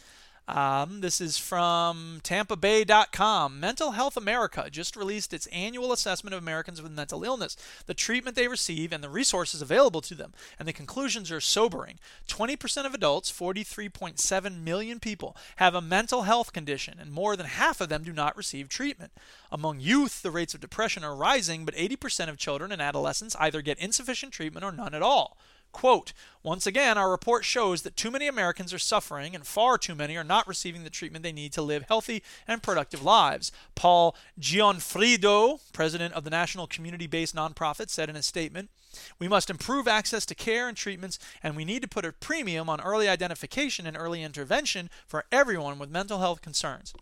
[0.51, 3.61] Um, this is from TampaBay.com.
[3.61, 8.35] Mental Health America just released its annual assessment of Americans with mental illness, the treatment
[8.35, 10.33] they receive, and the resources available to them.
[10.59, 12.01] And the conclusions are sobering.
[12.27, 17.81] 20% of adults, 43.7 million people, have a mental health condition, and more than half
[17.81, 19.13] of them do not receive treatment.
[19.53, 23.63] Among youth, the rates of depression are rising, but 80% of children and adolescents either
[23.63, 25.37] get insufficient treatment or none at all.
[25.73, 29.95] Quote, once again, our report shows that too many Americans are suffering and far too
[29.95, 33.53] many are not receiving the treatment they need to live healthy and productive lives.
[33.75, 38.71] Paul Gionfriddo, president of the national community based nonprofit, said in a statement
[39.19, 42.69] We must improve access to care and treatments, and we need to put a premium
[42.69, 46.95] on early identification and early intervention for everyone with mental health concerns.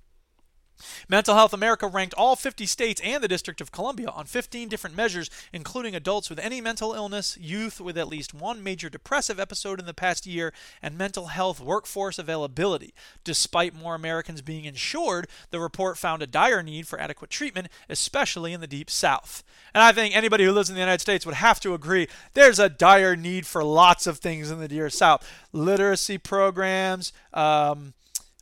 [1.08, 4.96] Mental Health America ranked all 50 states and the District of Columbia on 15 different
[4.96, 9.80] measures, including adults with any mental illness, youth with at least one major depressive episode
[9.80, 12.94] in the past year, and mental health workforce availability.
[13.24, 18.52] Despite more Americans being insured, the report found a dire need for adequate treatment, especially
[18.52, 19.42] in the Deep South.
[19.74, 22.58] And I think anybody who lives in the United States would have to agree there's
[22.58, 27.94] a dire need for lots of things in the Deep South literacy programs, um,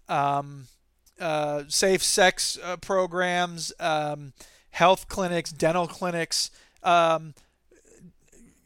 [0.08, 0.66] um,
[1.20, 4.32] uh, safe sex uh, programs, um,
[4.70, 6.50] health clinics, dental clinics,
[6.82, 7.34] um,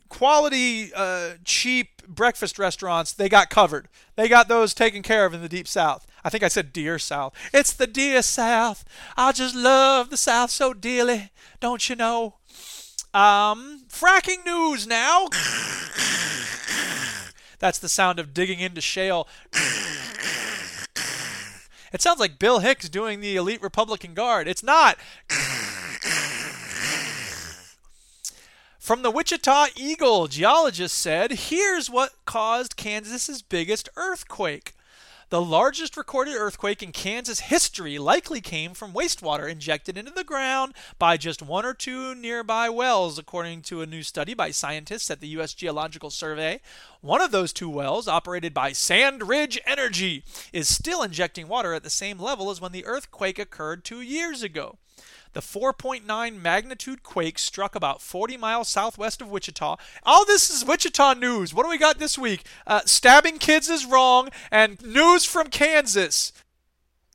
[0.08, 3.12] quality, uh, cheap breakfast restaurants.
[3.12, 3.88] They got covered.
[4.16, 6.06] They got those taken care of in the deep south.
[6.22, 7.32] I think I said dear south.
[7.54, 8.84] It's the dear south.
[9.16, 11.30] I just love the south so dearly.
[11.60, 12.34] Don't you know?
[13.14, 15.28] Um, fracking news now.
[17.58, 19.28] That's the sound of digging into shale.
[21.92, 24.46] It sounds like Bill Hicks doing the elite Republican Guard.
[24.46, 24.96] It's not.
[28.78, 34.72] From the Wichita Eagle, geologists said, here's what caused Kansas's biggest earthquake.
[35.30, 40.74] The largest recorded earthquake in Kansas history likely came from wastewater injected into the ground
[40.98, 45.20] by just one or two nearby wells, according to a new study by scientists at
[45.20, 45.54] the U.S.
[45.54, 46.60] Geological Survey.
[47.00, 51.90] One of those two wells, operated by SandRidge Energy, is still injecting water at the
[51.90, 54.78] same level as when the earthquake occurred two years ago.
[55.32, 59.76] The 4.9 magnitude quake struck about 40 miles southwest of Wichita.
[60.04, 61.54] All this is Wichita news.
[61.54, 62.44] What do we got this week?
[62.66, 66.32] Uh, stabbing kids is wrong, and news from Kansas.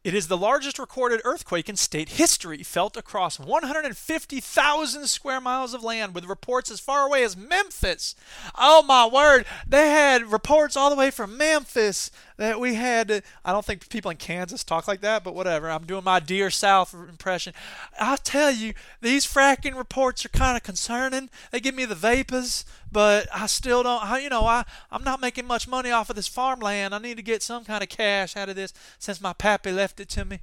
[0.05, 5.83] It is the largest recorded earthquake in state history, felt across 150,000 square miles of
[5.83, 8.13] land, with reports as far away as Memphis.
[8.53, 9.47] Oh my word!
[9.67, 13.23] They had reports all the way from Memphis that we had.
[13.43, 15.69] I don't think people in Kansas talk like that, but whatever.
[15.69, 17.53] I'm doing my dear South impression.
[17.99, 21.29] I'll tell you, these fracking reports are kind of concerning.
[21.51, 24.03] They give me the vapors, but I still don't.
[24.03, 26.93] I, You know, I I'm not making much money off of this farmland.
[26.93, 29.99] I need to get some kind of cash out of this since my pappy left
[29.99, 30.39] it to me.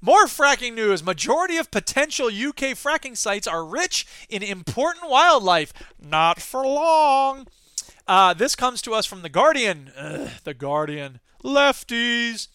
[0.00, 1.02] More fracking news.
[1.02, 5.72] Majority of potential UK fracking sites are rich in important wildlife.
[5.98, 7.46] Not for long.
[8.06, 9.90] Uh, this comes to us from The Guardian.
[9.96, 11.20] Ugh, the Guardian.
[11.42, 12.48] Lefties.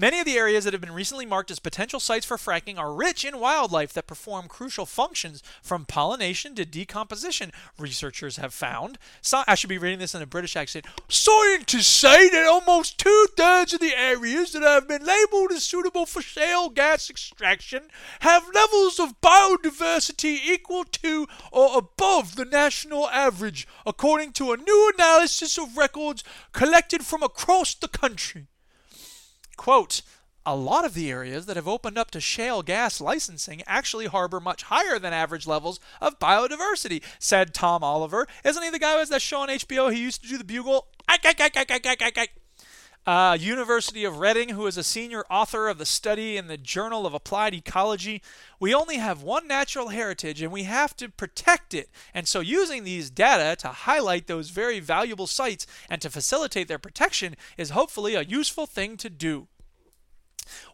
[0.00, 2.94] Many of the areas that have been recently marked as potential sites for fracking are
[2.94, 8.96] rich in wildlife that perform crucial functions from pollination to decomposition, researchers have found.
[9.20, 10.86] So, I should be reading this in a British accent.
[11.08, 16.06] Scientists say that almost two thirds of the areas that have been labeled as suitable
[16.06, 17.88] for shale gas extraction
[18.20, 24.92] have levels of biodiversity equal to or above the national average, according to a new
[24.94, 26.22] analysis of records
[26.52, 28.46] collected from across the country.
[29.58, 30.02] Quote,
[30.46, 34.40] a lot of the areas that have opened up to shale gas licensing actually harbor
[34.40, 38.26] much higher than average levels of biodiversity, said Tom Oliver.
[38.44, 39.92] Isn't he the guy who has that show on HBO?
[39.92, 40.86] He used to do the bugle.
[43.08, 47.06] Uh, University of Reading, who is a senior author of the study in the Journal
[47.06, 48.20] of Applied Ecology.
[48.60, 51.88] We only have one natural heritage and we have to protect it.
[52.12, 56.78] And so, using these data to highlight those very valuable sites and to facilitate their
[56.78, 59.48] protection is hopefully a useful thing to do.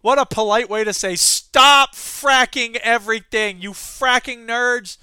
[0.01, 4.97] What a polite way to say, stop fracking everything, you fracking nerds.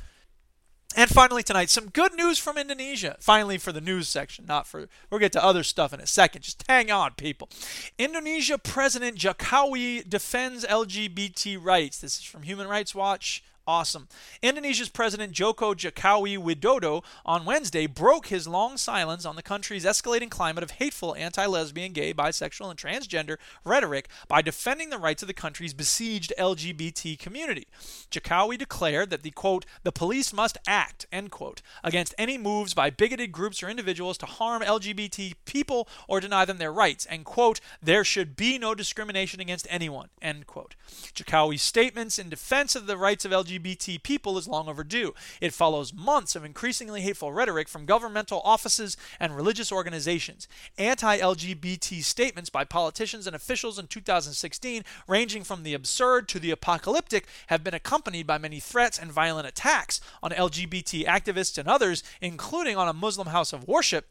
[0.96, 3.16] And finally tonight, some good news from Indonesia.
[3.20, 6.42] Finally for the news section, not for we'll get to other stuff in a second.
[6.42, 7.50] Just hang on, people.
[7.98, 12.00] Indonesia President Jokowi defends LGBT rights.
[12.00, 13.44] This is from Human Rights Watch.
[13.72, 14.10] Awesome.
[14.42, 20.30] Indonesia's President Joko Jokowi Widodo on Wednesday broke his long silence on the country's escalating
[20.30, 25.28] climate of hateful anti lesbian, gay, bisexual, and transgender rhetoric by defending the rights of
[25.28, 27.66] the country's besieged LGBT community.
[28.12, 32.90] Jokowi declared that the quote, the police must act, end quote, against any moves by
[32.90, 37.62] bigoted groups or individuals to harm LGBT people or deny them their rights, and quote,
[37.82, 40.76] there should be no discrimination against anyone, end quote.
[41.16, 45.14] Jokowi's statements in defense of the rights of LGBT LGBT people is long overdue.
[45.40, 50.48] It follows months of increasingly hateful rhetoric from governmental offices and religious organizations.
[50.78, 56.52] Anti LGBT statements by politicians and officials in 2016, ranging from the absurd to the
[56.52, 62.04] apocalyptic, have been accompanied by many threats and violent attacks on LGBT activists and others,
[62.22, 64.08] including on a Muslim house of worship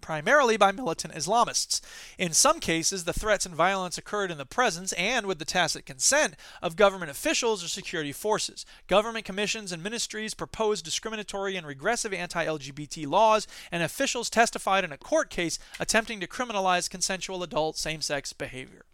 [0.00, 1.80] primarily by militant Islamists.
[2.18, 5.86] In some cases, the threats and violence occurred in the presence and with the tacit
[5.86, 8.64] consent of government officials or security forces.
[8.86, 14.92] Government commissions and ministries proposed discriminatory and regressive anti LGBT laws, and officials testified in
[14.92, 18.84] a court case attempting to criminalize consensual adult same sex behavior.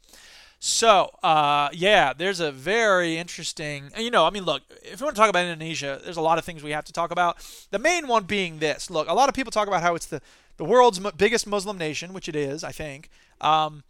[0.59, 5.15] So, uh, yeah, there's a very interesting, you know, I mean, look, if we want
[5.15, 7.37] to talk about Indonesia, there's a lot of things we have to talk about.
[7.71, 8.91] The main one being this.
[8.91, 10.23] Look, a lot of people talk about how it's the
[10.57, 13.83] the world's biggest Muslim nation, which it is, I think, um,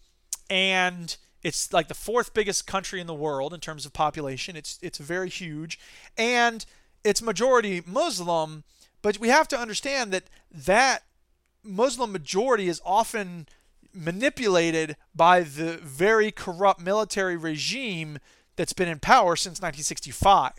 [0.51, 4.57] and it's like the fourth biggest country in the world in terms of population.
[4.57, 5.79] It's it's very huge,
[6.17, 6.65] and
[7.05, 8.65] it's majority Muslim.
[9.03, 11.05] But we have to understand that that
[11.63, 13.47] Muslim majority is often
[13.93, 18.19] manipulated by the very corrupt military regime
[18.57, 20.53] that's been in power since 1965.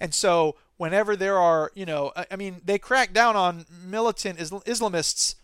[0.00, 5.36] And so, whenever there are, you know, I mean, they crack down on militant Islamists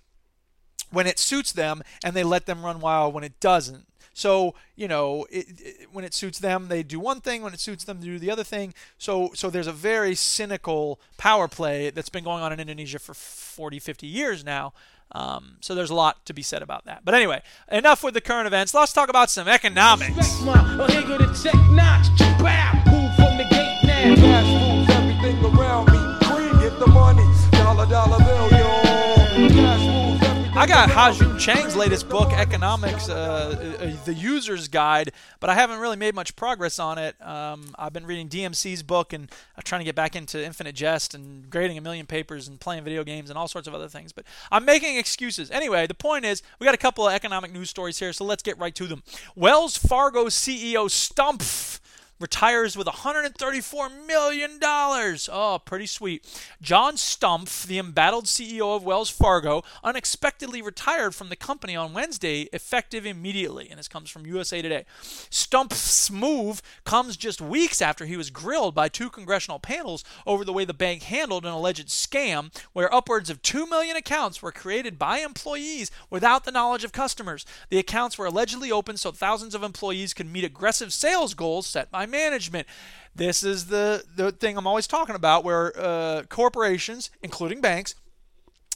[0.90, 3.86] when it suits them and they let them run wild when it doesn't.
[4.12, 7.42] So you know, it, it, when it suits them, they do one thing.
[7.42, 8.74] When it suits them, they do the other thing.
[8.98, 13.14] So so there's a very cynical power play that's been going on in Indonesia for
[13.14, 14.72] 40, 50 years now.
[15.12, 17.04] Um, so there's a lot to be said about that.
[17.04, 18.72] But anyway, enough with the current events.
[18.74, 20.40] Let's talk about some economics.
[30.60, 35.78] I got Ha-Joon Chang's latest book, Economics, uh, uh, the User's Guide, but I haven't
[35.78, 37.16] really made much progress on it.
[37.26, 41.14] Um, I've been reading DMC's book and uh, trying to get back into Infinite Jest
[41.14, 44.12] and grading a million papers and playing video games and all sorts of other things.
[44.12, 45.50] But I'm making excuses.
[45.50, 48.42] Anyway, the point is, we got a couple of economic news stories here, so let's
[48.42, 49.02] get right to them.
[49.34, 51.80] Wells Fargo CEO Stumpf
[52.20, 54.58] retires with $134 million.
[54.62, 56.24] Oh, pretty sweet.
[56.60, 62.42] John Stumpf, the embattled CEO of Wells Fargo, unexpectedly retired from the company on Wednesday,
[62.52, 63.68] effective immediately.
[63.70, 64.84] And this comes from USA Today.
[65.30, 70.52] Stumpf's move comes just weeks after he was grilled by two congressional panels over the
[70.52, 74.98] way the bank handled an alleged scam where upwards of 2 million accounts were created
[74.98, 77.46] by employees without the knowledge of customers.
[77.70, 81.90] The accounts were allegedly opened so thousands of employees could meet aggressive sales goals set
[81.90, 82.66] by management.
[83.14, 87.94] This is the, the thing I'm always talking about where uh, corporations, including banks,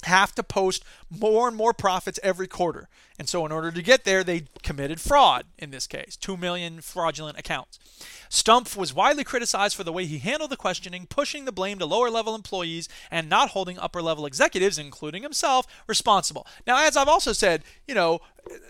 [0.04, 2.88] have to post more and more profits every quarter.
[3.18, 6.80] And so, in order to get there, they committed fraud in this case 2 million
[6.80, 7.78] fraudulent accounts.
[8.28, 11.86] Stumpf was widely criticized for the way he handled the questioning, pushing the blame to
[11.86, 16.44] lower level employees and not holding upper level executives, including himself, responsible.
[16.66, 18.20] Now, as I've also said, you know,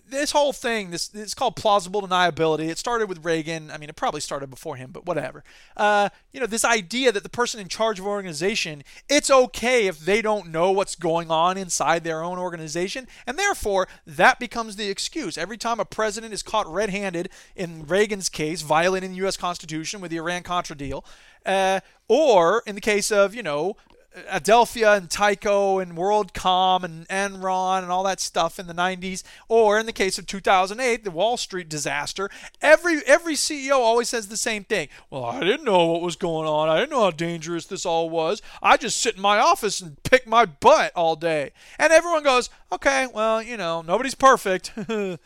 [0.06, 2.68] this whole thing, this it's called plausible deniability.
[2.68, 3.70] It started with Reagan.
[3.70, 5.42] I mean, it probably started before him, but whatever.
[5.76, 9.86] Uh, you know, this idea that the person in charge of an organization, it's okay
[9.86, 14.76] if they don't know what's going on inside their own organization, and therefore that becomes
[14.76, 15.36] the excuse.
[15.38, 19.36] Every time a president is caught red-handed, in Reagan's case, violating the U.S.
[19.36, 21.04] Constitution with the Iran-Contra deal,
[21.46, 23.76] uh, or in the case of you know
[24.14, 29.78] Adelphia and Tyco and WorldCom and Enron and all that stuff in the 90s, or
[29.78, 32.30] in the case of 2008, the Wall Street disaster,
[32.62, 34.88] every every CEO always says the same thing.
[35.10, 36.68] Well, I didn't know what was going on.
[36.68, 38.40] I didn't know how dangerous this all was.
[38.62, 41.52] I just sit in my office and pick my butt all day.
[41.78, 44.72] And everyone goes, "Okay, well, you know, nobody's perfect.
[44.88, 45.18] you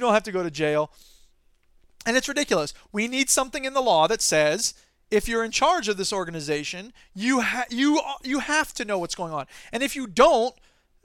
[0.00, 0.90] don't have to go to jail."
[2.06, 2.72] And it's ridiculous.
[2.92, 4.72] We need something in the law that says
[5.10, 9.14] if you're in charge of this organization, you ha- you you have to know what's
[9.14, 9.46] going on.
[9.72, 10.54] And if you don't,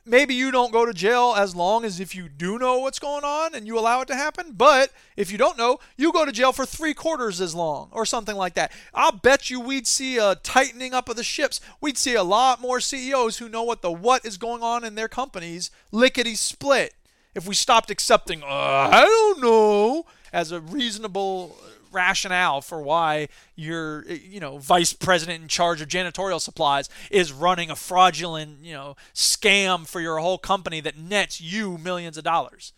[0.06, 3.24] maybe you don't go to jail as long as if you do know what's going
[3.24, 4.53] on and you allow it to happen.
[4.56, 8.06] But if you don't know, you go to jail for three quarters as long or
[8.06, 8.72] something like that.
[8.93, 11.60] I'll bet you we'd see a tightening up of the ships.
[11.82, 14.95] We'd see a lot more CEOs who know what the what is going on in
[14.95, 16.93] their companies lickety split.
[17.34, 21.58] If we stopped accepting, uh, I don't know, as a reasonable
[21.92, 27.70] rationale for why your you know vice president in charge of janitorial supplies is running
[27.70, 32.74] a fraudulent you know scam for your whole company that nets you millions of dollars.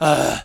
[0.00, 0.40] Uh,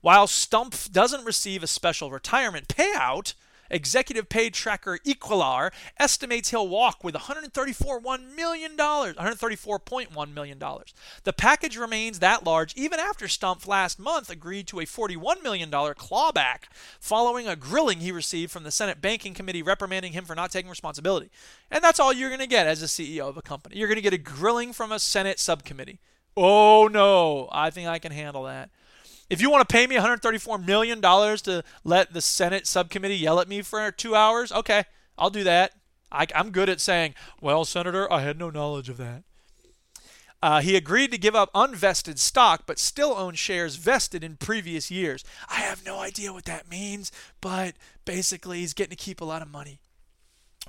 [0.00, 3.34] while Stumpf doesn't receive a special retirement payout,
[3.72, 10.62] Executive pay tracker Equilar estimates he'll walk with $134.1 million, $134.1 million.
[11.24, 15.70] The package remains that large even after Stumpf last month agreed to a $41 million
[15.70, 16.64] clawback
[17.00, 20.70] following a grilling he received from the Senate Banking Committee reprimanding him for not taking
[20.70, 21.30] responsibility.
[21.70, 23.76] And that's all you're going to get as a CEO of a company.
[23.76, 25.98] You're going to get a grilling from a Senate subcommittee.
[26.36, 28.70] Oh no, I think I can handle that.
[29.32, 33.48] If you want to pay me $134 million to let the Senate subcommittee yell at
[33.48, 34.84] me for two hours, okay,
[35.16, 35.72] I'll do that.
[36.12, 39.22] I, am good at saying, well, Senator, I had no knowledge of that.
[40.42, 44.90] Uh, he agreed to give up unvested stock, but still owns shares vested in previous
[44.90, 45.24] years.
[45.48, 47.10] I have no idea what that means,
[47.40, 47.72] but
[48.04, 49.80] basically, he's getting to keep a lot of money.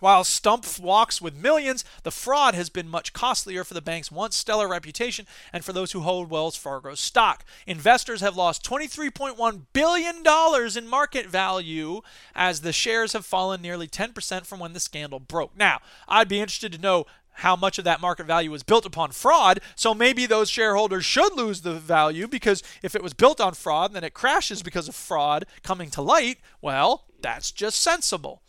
[0.04, 4.36] While Stumpf walks with millions, the fraud has been much costlier for the bank's once
[4.36, 7.46] stellar reputation and for those who hold Wells Fargo stock.
[7.66, 12.02] Investors have lost $23.1 billion in market value
[12.36, 15.56] as the shares have fallen nearly 10% from when the scandal broke.
[15.58, 19.12] Now, I'd be interested to know how much of that market value was built upon
[19.12, 19.62] fraud.
[19.74, 23.92] So maybe those shareholders should lose the value because if it was built on fraud
[23.92, 28.42] and then it crashes because of fraud coming to light, well, that's just sensible.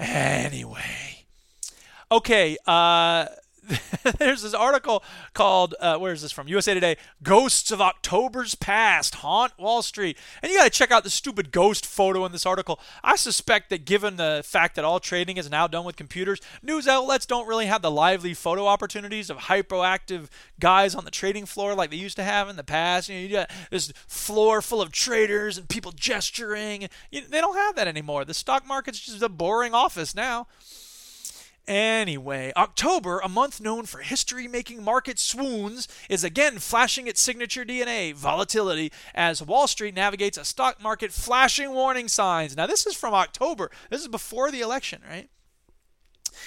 [0.00, 1.24] Anyway.
[2.10, 3.26] Okay, uh,
[4.18, 5.02] there's this article
[5.34, 6.48] called uh, where is this from?
[6.48, 10.16] Usa today ghosts of october's past haunt wall street.
[10.42, 12.80] And you got to check out the stupid ghost photo in this article.
[13.02, 16.88] I suspect that given the fact that all trading is now done with computers news
[16.88, 21.74] outlets don't really have the lively photo opportunities of hyperactive guys on the trading floor
[21.74, 23.08] like they used to have in the past.
[23.08, 26.88] You, know, you got this floor full of traders and people gesturing.
[27.10, 28.24] You, they don't have that anymore.
[28.24, 30.46] The stock market's just a boring office now
[31.66, 37.64] Anyway, October, a month known for history making market swoons, is again flashing its signature
[37.64, 42.56] DNA, volatility, as Wall Street navigates a stock market flashing warning signs.
[42.56, 43.70] Now, this is from October.
[43.88, 45.28] This is before the election, right?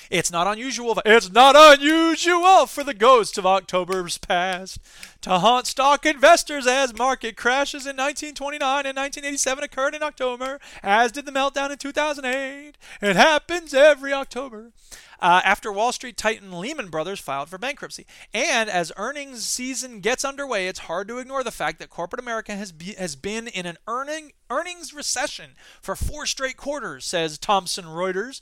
[0.09, 1.01] It's not unusual.
[1.05, 4.79] It's not unusual for the ghosts of October's past
[5.21, 11.11] to haunt stock investors as market crashes in 1929 and 1987 occurred in October, as
[11.11, 12.77] did the meltdown in 2008.
[13.01, 14.71] It happens every October
[15.23, 18.05] uh, after Wall Street titan Lehman Brothers filed for bankruptcy.
[18.33, 22.53] And as earnings season gets underway, it's hard to ignore the fact that corporate America
[22.53, 27.85] has be, has been in an earning earnings recession for four straight quarters, says Thomson
[27.85, 28.41] Reuters.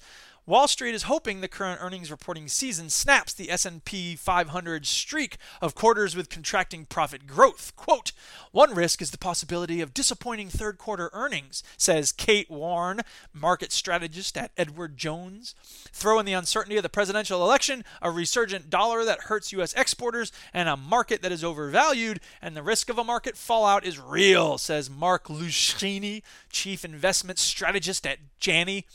[0.52, 5.76] Wall Street is hoping the current earnings reporting season snaps the S&P 500 streak of
[5.76, 7.74] quarters with contracting profit growth.
[7.78, 8.12] Quote,
[8.52, 13.00] one risk is the possibility of disappointing third quarter earnings, says Kate Warren,
[13.32, 15.56] market strategist at Edward Jones.
[15.94, 19.72] Throw in the uncertainty of the presidential election, a resurgent dollar that hurts U.S.
[19.76, 23.98] exporters, and a market that is overvalued, and the risk of a market fallout is
[23.98, 28.86] real, says Mark Luschini, chief investment strategist at Janney.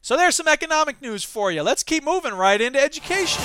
[0.00, 1.62] So there's some economic news for you.
[1.62, 3.42] Let's keep moving right into education.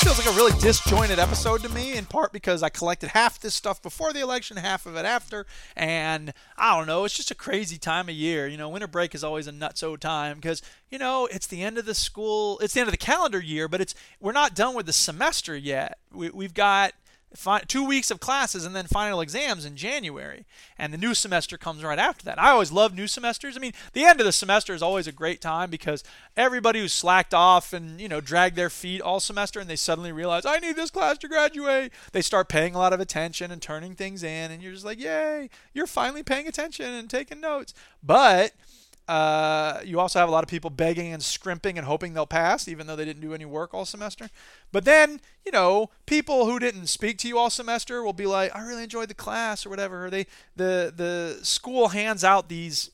[0.00, 3.54] Feels like a really disjointed episode to me, in part because I collected half this
[3.54, 7.34] stuff before the election, half of it after, and I don't know, it's just a
[7.34, 8.46] crazy time of year.
[8.46, 11.78] You know, winter break is always a nutso time because you know it's the end
[11.78, 14.74] of the school, it's the end of the calendar year, but it's we're not done
[14.74, 15.98] with the semester yet.
[16.12, 16.92] We, we've got
[17.66, 20.44] two weeks of classes and then final exams in January.
[20.78, 22.38] And the new semester comes right after that.
[22.38, 23.56] I always love new semesters.
[23.56, 26.02] I mean, the end of the semester is always a great time because
[26.36, 30.12] everybody who's slacked off and, you know, dragged their feet all semester and they suddenly
[30.12, 31.92] realize, I need this class to graduate.
[32.12, 34.50] They start paying a lot of attention and turning things in.
[34.50, 37.74] And you're just like, yay, you're finally paying attention and taking notes.
[38.02, 38.52] But
[39.08, 42.68] uh, you also have a lot of people begging and scrimping and hoping they'll pass,
[42.68, 44.28] even though they didn't do any work all semester.
[44.70, 48.54] But then, you know, people who didn't speak to you all semester will be like,
[48.54, 50.06] "I really enjoyed the class" or whatever.
[50.06, 50.26] Or they
[50.56, 52.90] the the school hands out these.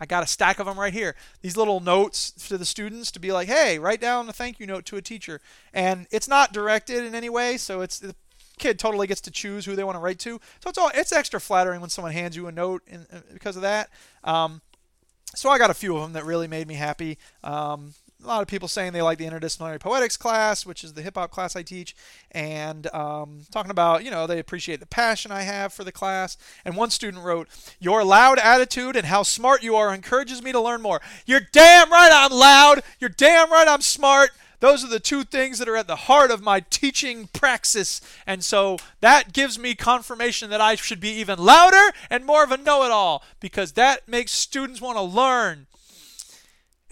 [0.00, 1.14] I got a stack of them right here.
[1.40, 4.66] These little notes to the students to be like, "Hey, write down a thank you
[4.66, 5.40] note to a teacher,"
[5.72, 8.14] and it's not directed in any way, so it's the
[8.58, 10.40] kid totally gets to choose who they want to write to.
[10.60, 13.56] So it's all it's extra flattering when someone hands you a note in, uh, because
[13.56, 13.90] of that.
[14.22, 14.62] Um,
[15.34, 17.18] so I got a few of them that really made me happy.
[17.42, 21.02] Um, a lot of people saying they like the interdisciplinary poetics class, which is the
[21.02, 21.94] hip hop class I teach,
[22.30, 26.36] and um, talking about, you know, they appreciate the passion I have for the class.
[26.64, 27.48] And one student wrote,
[27.80, 31.00] Your loud attitude and how smart you are encourages me to learn more.
[31.26, 32.82] You're damn right I'm loud.
[32.98, 34.30] You're damn right I'm smart.
[34.64, 38.00] Those are the two things that are at the heart of my teaching praxis.
[38.26, 42.50] And so that gives me confirmation that I should be even louder and more of
[42.50, 45.66] a know it all because that makes students want to learn.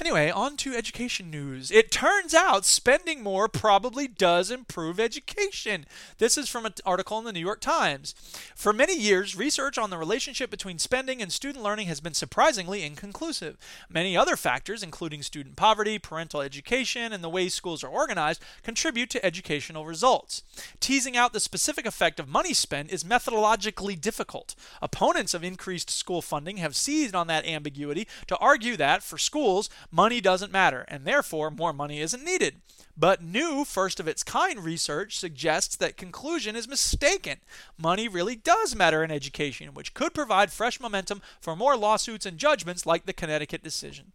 [0.00, 1.70] Anyway, on to education news.
[1.70, 5.86] It turns out spending more probably does improve education.
[6.18, 8.14] This is from an article in the New York Times.
[8.56, 12.82] For many years, research on the relationship between spending and student learning has been surprisingly
[12.82, 13.58] inconclusive.
[13.88, 19.10] Many other factors, including student poverty, parental education, and the way schools are organized, contribute
[19.10, 20.42] to educational results.
[20.80, 24.56] Teasing out the specific effect of money spent is methodologically difficult.
[24.80, 29.70] Opponents of increased school funding have seized on that ambiguity to argue that, for schools,
[29.90, 32.56] money doesn't matter, and therefore more money isn't needed.
[32.96, 37.38] But new, first of its kind research suggests that conclusion is mistaken.
[37.78, 42.38] Money really does matter in education, which could provide fresh momentum for more lawsuits and
[42.38, 44.12] judgments like the Connecticut decision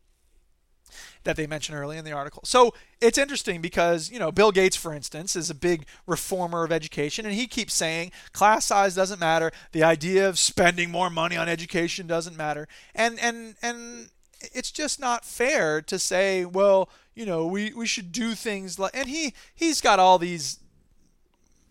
[1.24, 2.41] that they mentioned early in the article.
[2.45, 6.72] So it's interesting because, you know, Bill Gates, for instance, is a big reformer of
[6.72, 9.51] education, and he keeps saying class size doesn't matter.
[9.72, 12.68] The idea of spending more money on education doesn't matter.
[12.95, 14.09] And and and
[14.42, 18.96] it's just not fair to say, well, you know, we, we should do things like
[18.96, 20.60] and he he's got all these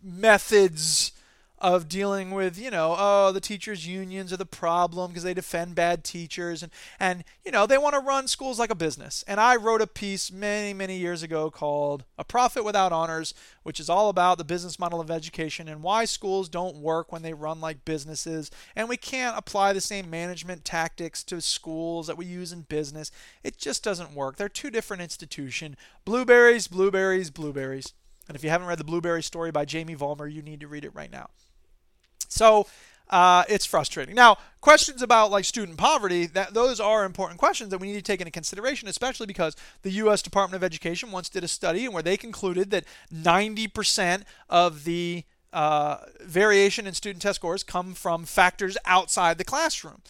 [0.02, 1.12] methods
[1.58, 5.74] of dealing with, you know, oh, the teachers' unions are the problem because they defend
[5.74, 9.24] bad teachers and and you know, they want to run schools like a business.
[9.26, 13.32] And I wrote a piece many, many years ago called A Profit Without Honors,
[13.62, 17.22] which is all about the business model of education and why schools don't work when
[17.22, 18.50] they run like businesses.
[18.74, 23.10] And we can't apply the same management tactics to schools that we use in business.
[23.42, 24.36] It just doesn't work.
[24.36, 25.76] They're two different institutions.
[26.04, 27.94] Blueberries, blueberries, blueberries.
[28.28, 30.84] And if you haven't read the Blueberry Story by Jamie Vollmer, you need to read
[30.84, 31.30] it right now.
[32.28, 32.66] So
[33.08, 34.14] uh, it's frustrating.
[34.14, 38.02] Now, questions about like student poverty, that those are important questions that we need to
[38.02, 40.22] take into consideration, especially because the U.S.
[40.22, 45.98] Department of Education once did a study where they concluded that 90% of the uh,
[46.20, 50.02] variation in student test scores come from factors outside the classroom.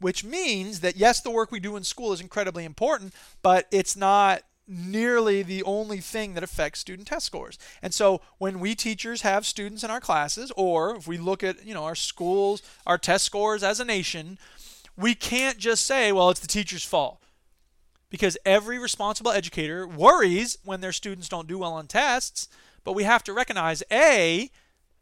[0.00, 3.96] Which means that yes, the work we do in school is incredibly important, but it's
[3.96, 7.58] not nearly the only thing that affects student test scores.
[7.82, 11.64] And so when we teachers have students in our classes or if we look at,
[11.66, 14.38] you know, our schools, our test scores as a nation,
[14.96, 17.18] we can't just say, well, it's the teacher's fault.
[18.10, 22.48] Because every responsible educator worries when their students don't do well on tests,
[22.84, 24.50] but we have to recognize A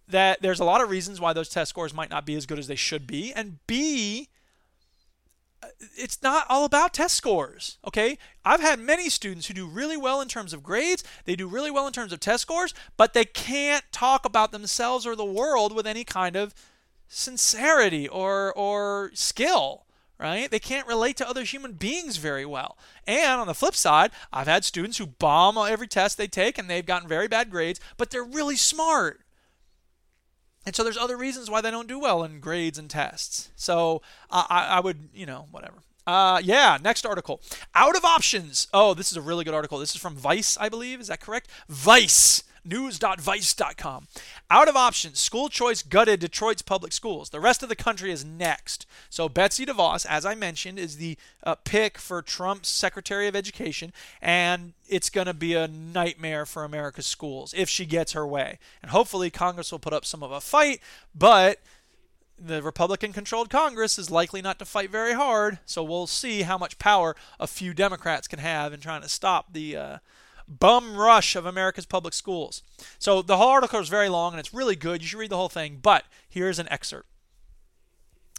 [0.07, 2.59] that there's a lot of reasons why those test scores might not be as good
[2.59, 4.29] as they should be, and B
[5.97, 8.19] it's not all about test scores, okay?
[8.45, 11.71] I've had many students who do really well in terms of grades, they do really
[11.71, 15.75] well in terms of test scores, but they can't talk about themselves or the world
[15.75, 16.55] with any kind of
[17.09, 19.85] sincerity or or skill,
[20.19, 20.51] right?
[20.51, 22.79] They can't relate to other human beings very well.
[23.07, 26.71] And on the flip side, I've had students who bomb every test they take and
[26.71, 29.21] they've gotten very bad grades, but they're really smart.
[30.67, 33.51] And so there's other reasons why they don't do well in grades and tests.
[33.57, 35.79] So uh, I, I would, you know, whatever.
[36.07, 37.41] Uh, yeah, next article.
[37.75, 38.69] Out of options.
[38.75, 39.79] Oh, this is a really good article.
[39.79, 41.01] This is from Vice, I believe.
[41.01, 41.49] Is that correct?
[41.69, 44.07] Vice news.vice.com.
[44.51, 47.31] Out of options, school choice gutted Detroit's public schools.
[47.31, 48.87] The rest of the country is next.
[49.09, 53.93] So Betsy DeVos, as I mentioned, is the uh, pick for Trump's Secretary of Education,
[54.21, 58.59] and it's going to be a nightmare for America's schools if she gets her way.
[58.83, 60.81] And hopefully Congress will put up some of a fight,
[61.15, 61.61] but
[62.41, 66.57] the Republican controlled Congress is likely not to fight very hard, so we'll see how
[66.57, 69.99] much power a few Democrats can have in trying to stop the uh,
[70.59, 72.63] bum rush of America's public schools.
[72.99, 75.01] So the whole article is very long and it's really good.
[75.01, 77.09] You should read the whole thing, but here's an excerpt.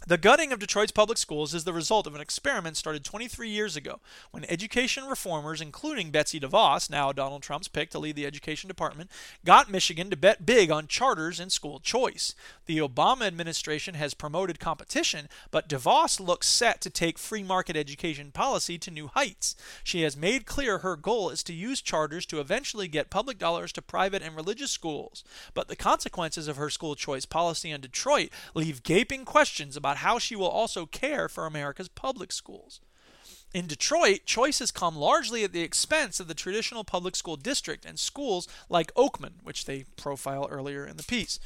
[0.04, 3.76] The gutting of Detroit's public schools is the result of an experiment started 23 years
[3.76, 4.00] ago
[4.32, 9.12] when education reformers, including Betsy DeVos, now Donald Trump's pick to lead the education department,
[9.44, 12.34] got Michigan to bet big on charters and school choice.
[12.66, 18.32] The Obama administration has promoted competition, but DeVos looks set to take free market education
[18.32, 19.54] policy to new heights.
[19.84, 23.72] She has made clear her goal is to use charters to eventually get public dollars
[23.74, 25.22] to private and religious schools.
[25.54, 29.98] But the consequences of her school choice policy in Detroit leave gaping questions about about
[29.98, 32.80] how she will also care for America's public schools.
[33.52, 37.98] In Detroit, choices come largely at the expense of the traditional public school district and
[37.98, 41.38] schools like Oakman, which they profile earlier in the piece.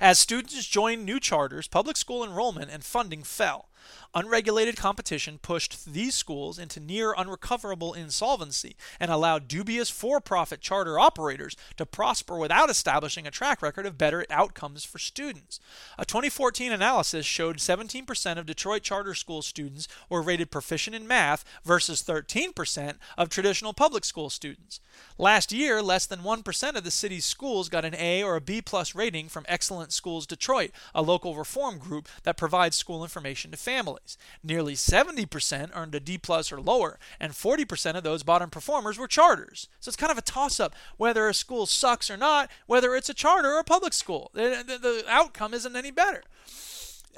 [0.00, 3.68] As students joined new charters, public school enrollment and funding fell.
[4.14, 10.98] Unregulated competition pushed these schools into near unrecoverable insolvency and allowed dubious for profit charter
[10.98, 15.60] operators to prosper without establishing a track record of better outcomes for students.
[15.98, 21.44] A 2014 analysis showed 17% of Detroit charter school students were rated proficient in math
[21.62, 24.80] versus 13% of traditional public school students.
[25.18, 28.62] Last year, less than 1% of the city's schools got an A or a B
[28.62, 33.56] plus rating from Excellent Schools Detroit, a local reform group that provides school information to
[33.56, 33.97] families.
[34.42, 39.08] Nearly 70% earned a D plus or lower, and 40% of those bottom performers were
[39.08, 39.68] charters.
[39.80, 43.08] So it's kind of a toss up whether a school sucks or not, whether it's
[43.08, 44.30] a charter or a public school.
[44.34, 46.22] The, the, the outcome isn't any better.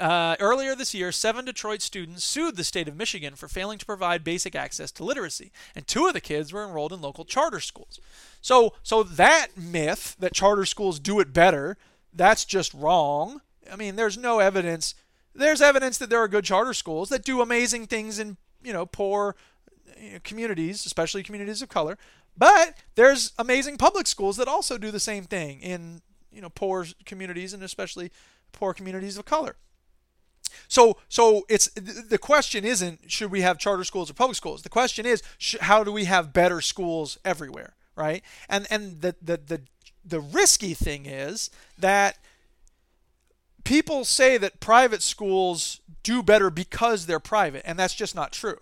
[0.01, 3.85] Uh, earlier this year, seven Detroit students sued the state of Michigan for failing to
[3.85, 7.61] provide basic access to literacy, and two of the kids were enrolled in local charter
[7.61, 8.01] schools.
[8.41, 11.77] So, so that myth that charter schools do it better,
[12.15, 13.43] that's just wrong.
[13.71, 14.95] I mean, there's no evidence.
[15.35, 18.87] There's evidence that there are good charter schools that do amazing things in you know
[18.87, 19.37] poor
[20.25, 21.99] communities, especially communities of color.
[22.37, 26.03] But there's amazing public schools that also do the same thing in
[26.33, 28.11] you know poor communities and especially
[28.53, 29.57] poor communities of color.
[30.69, 34.63] So, so it's the question isn't should we have charter schools or public schools.
[34.63, 38.23] The question is sh- how do we have better schools everywhere, right?
[38.49, 39.61] And and the the the
[40.05, 42.19] the risky thing is that
[43.65, 48.59] people say that private schools do better because they're private, and that's just not true.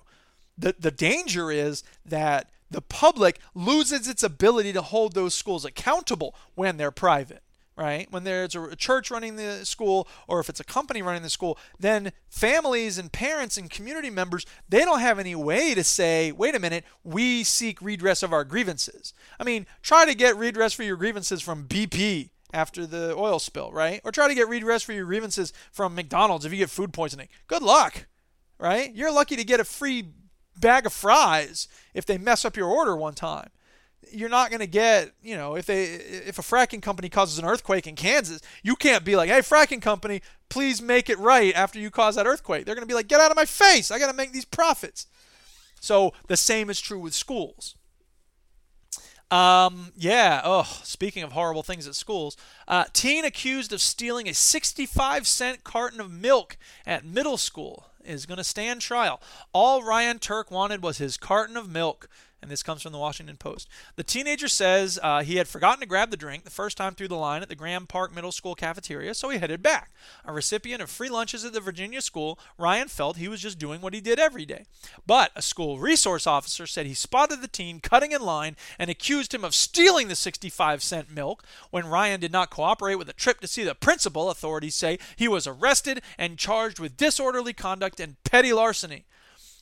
[0.56, 6.34] The the danger is that the public loses its ability to hold those schools accountable
[6.54, 7.42] when they're private
[7.78, 8.10] right?
[8.10, 11.56] When there's a church running the school or if it's a company running the school,
[11.78, 16.56] then families and parents and community members, they don't have any way to say, wait
[16.56, 19.14] a minute, we seek redress of our grievances.
[19.38, 23.72] I mean, try to get redress for your grievances from BP after the oil spill,
[23.72, 24.00] right?
[24.04, 27.28] Or try to get redress for your grievances from McDonald's if you get food poisoning.
[27.46, 28.06] Good luck,
[28.58, 28.94] right?
[28.94, 30.08] You're lucky to get a free
[30.56, 33.50] bag of fries if they mess up your order one time
[34.12, 37.44] you're not going to get, you know, if they if a fracking company causes an
[37.44, 41.78] earthquake in Kansas, you can't be like, "Hey, fracking company, please make it right after
[41.78, 43.90] you cause that earthquake." They're going to be like, "Get out of my face.
[43.90, 45.06] I got to make these profits."
[45.80, 47.76] So, the same is true with schools.
[49.30, 50.40] Um, yeah.
[50.44, 55.64] Oh, speaking of horrible things at schools, uh, teen accused of stealing a 65 cent
[55.64, 56.56] carton of milk
[56.86, 59.20] at middle school is going to stand trial.
[59.52, 62.08] All Ryan Turk wanted was his carton of milk
[62.40, 63.68] and this comes from the Washington Post.
[63.96, 67.08] The teenager says uh, he had forgotten to grab the drink the first time through
[67.08, 69.90] the line at the Graham Park Middle School cafeteria, so he headed back.
[70.24, 73.80] A recipient of free lunches at the Virginia school, Ryan felt he was just doing
[73.80, 74.66] what he did every day.
[75.06, 79.34] But a school resource officer said he spotted the teen cutting in line and accused
[79.34, 81.44] him of stealing the 65 cent milk.
[81.70, 85.28] When Ryan did not cooperate with a trip to see the principal, authorities say he
[85.28, 89.04] was arrested and charged with disorderly conduct and petty larceny.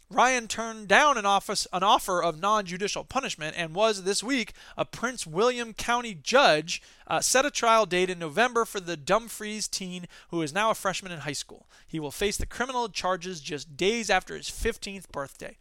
[0.08, 4.52] Ryan turned down an, office, an offer of non judicial punishment and was this week
[4.76, 9.66] a Prince William County judge uh, set a trial date in November for the Dumfries
[9.66, 11.66] teen who is now a freshman in high school.
[11.88, 15.56] He will face the criminal charges just days after his 15th birthday.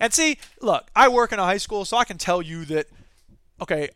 [0.00, 2.86] And see, look, I work in a high school, so I can tell you that,
[3.60, 3.90] okay,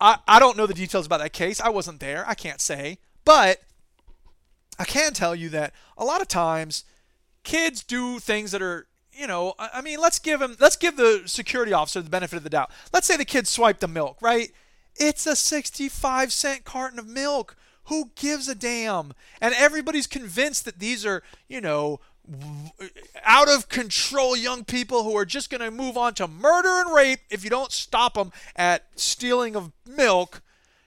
[0.00, 1.60] I, I don't know the details about that case.
[1.60, 2.24] I wasn't there.
[2.28, 2.98] I can't say.
[3.24, 3.62] But
[4.78, 6.84] I can tell you that a lot of times
[7.42, 11.22] kids do things that are you know, I mean, let's give him, let's give the
[11.26, 12.70] security officer the benefit of the doubt.
[12.92, 14.50] Let's say the kid swiped the milk, right?
[14.96, 17.56] It's a 65 cent carton of milk.
[17.88, 19.12] Who gives a damn?
[19.40, 22.00] And everybody's convinced that these are, you know,
[23.22, 26.94] out of control young people who are just going to move on to murder and
[26.94, 30.40] rape if you don't stop them at stealing of milk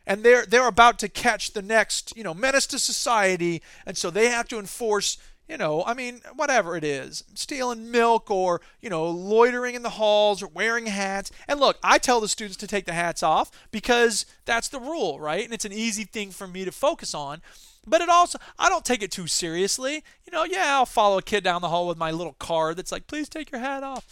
[0.07, 4.09] and they're they're about to catch the next you know menace to society and so
[4.09, 5.17] they have to enforce
[5.47, 9.91] you know, I mean, whatever it is, stealing milk or, you know, loitering in the
[9.91, 11.31] halls or wearing hats.
[11.47, 15.19] And look, I tell the students to take the hats off because that's the rule,
[15.19, 15.45] right?
[15.45, 17.41] And it's an easy thing for me to focus on.
[17.85, 20.03] But it also, I don't take it too seriously.
[20.25, 22.91] You know, yeah, I'll follow a kid down the hall with my little card that's
[22.91, 24.05] like, please take your hat off.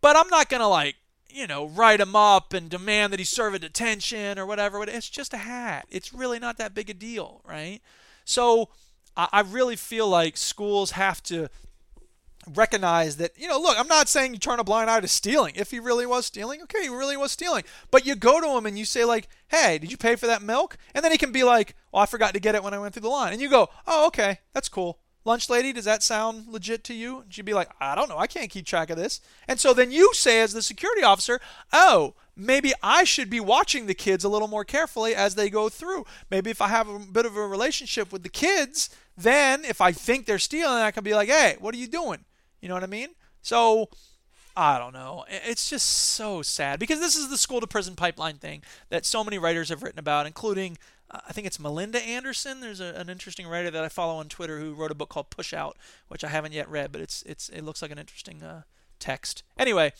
[0.00, 0.94] But I'm not going to, like,
[1.28, 4.82] you know, write him up and demand that he serve a detention or whatever.
[4.84, 5.86] It's just a hat.
[5.90, 7.80] It's really not that big a deal, right?
[8.24, 8.68] So,
[9.16, 11.48] I, really feel like schools have to
[12.54, 15.54] recognize that, you know, look, I'm not saying you turn a blind eye to stealing.
[15.56, 17.64] If he really was stealing, okay, he really was stealing.
[17.90, 20.42] But you go to him and you say, like, hey, did you pay for that
[20.42, 20.76] milk?
[20.94, 22.94] And then he can be like, oh, I forgot to get it when I went
[22.94, 23.32] through the line.
[23.32, 24.98] And you go, oh, okay, that's cool.
[25.24, 27.20] Lunch lady, does that sound legit to you?
[27.22, 28.18] And she'd be like, I don't know.
[28.18, 29.20] I can't keep track of this.
[29.48, 31.40] And so then you say, as the security officer,
[31.72, 35.68] oh, maybe I should be watching the kids a little more carefully as they go
[35.68, 36.04] through.
[36.30, 39.92] Maybe if I have a bit of a relationship with the kids, then if I
[39.92, 42.24] think they're stealing, I can be like, hey, what are you doing?
[42.60, 43.10] You know what I mean?
[43.42, 43.88] So
[44.56, 45.24] I don't know.
[45.28, 49.22] It's just so sad because this is the school to prison pipeline thing that so
[49.22, 50.78] many writers have written about, including
[51.10, 52.60] uh, I think it's Melinda Anderson.
[52.60, 55.30] There's a, an interesting writer that I follow on Twitter who wrote a book called
[55.30, 55.76] Push Out,
[56.08, 58.62] which I haven't yet read, but it's it's it looks like an interesting uh,
[58.98, 59.42] text.
[59.58, 59.92] Anyway,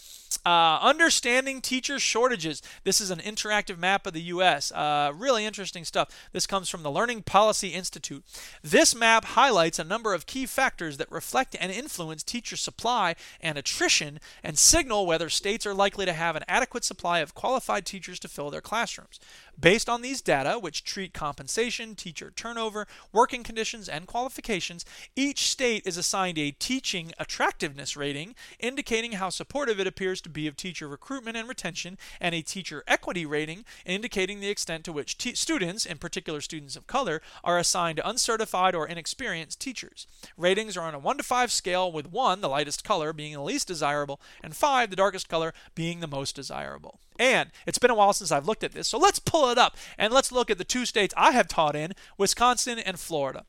[0.45, 2.63] uh, understanding teacher shortages.
[2.85, 4.71] This is an interactive map of the U.S.
[4.71, 6.29] Uh, really interesting stuff.
[6.33, 8.25] This comes from the Learning Policy Institute.
[8.63, 13.57] This map highlights a number of key factors that reflect and influence teacher supply and
[13.57, 18.19] attrition and signal whether states are likely to have an adequate supply of qualified teachers
[18.21, 19.19] to fill their classrooms.
[19.59, 24.85] Based on these data, which treat compensation, teacher turnover, working conditions, and qualifications,
[25.17, 30.47] each state is assigned a teaching attractiveness rating, indicating how supportive it appears to be
[30.47, 35.17] of teacher recruitment and retention, and a teacher equity rating, indicating the extent to which
[35.37, 40.07] students, in particular students of color, are assigned uncertified or inexperienced teachers.
[40.37, 43.43] Ratings are on a 1 to 5 scale, with 1, the lightest color, being the
[43.43, 47.01] least desirable, and 5, the darkest color, being the most desirable.
[47.19, 49.77] And it's been a while since I've looked at this, so let's pull it up
[49.99, 53.47] and let's look at the two states I have taught in Wisconsin and Florida.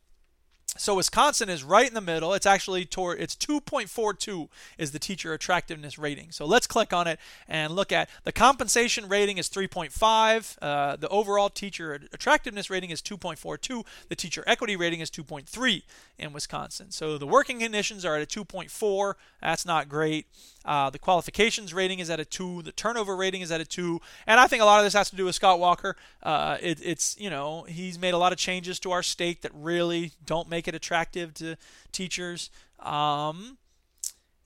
[0.78, 2.34] So Wisconsin is right in the middle.
[2.34, 4.48] It's actually toward it's 2.42
[4.78, 6.32] is the teacher attractiveness rating.
[6.32, 10.58] So let's click on it and look at the compensation rating is 3.5.
[10.62, 13.86] Uh, the overall teacher attractiveness rating is 2.42.
[14.10, 15.82] The teacher equity rating is 2.3
[16.18, 16.92] in Wisconsin.
[16.92, 19.14] So the working conditions are at a 2.4.
[19.42, 20.28] That's not great.
[20.68, 22.62] Uh, the qualifications rating is at a two.
[22.62, 24.02] The turnover rating is at a two.
[24.28, 25.96] And I think a lot of this has to do with Scott Walker.
[26.22, 29.52] Uh, it, it's you know he's made a lot of changes to our state that
[29.56, 31.56] really don't make it attractive to
[31.92, 32.50] teachers.
[32.80, 33.58] Um,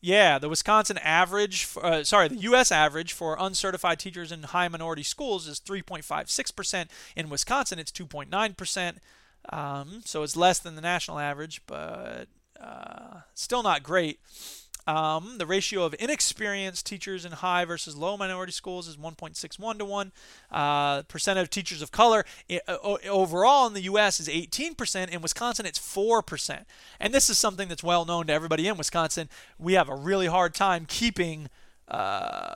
[0.01, 2.71] yeah, the Wisconsin average, uh, sorry, the U.S.
[2.71, 6.87] average for uncertified teachers in high minority schools is 3.56%.
[7.15, 8.97] In Wisconsin, it's 2.9%.
[9.49, 12.27] Um, so it's less than the national average, but
[12.59, 14.19] uh, still not great.
[14.87, 19.85] Um, the ratio of inexperienced teachers in high versus low minority schools is 1.61 to
[19.85, 20.11] 1.
[20.51, 22.25] Uh, percent of teachers of color
[22.67, 24.19] uh, overall in the U.S.
[24.19, 25.09] is 18%.
[25.09, 26.65] In Wisconsin, it's 4%.
[26.99, 29.29] And this is something that's well known to everybody in Wisconsin.
[29.59, 31.49] We have a really hard time keeping
[31.87, 32.55] uh,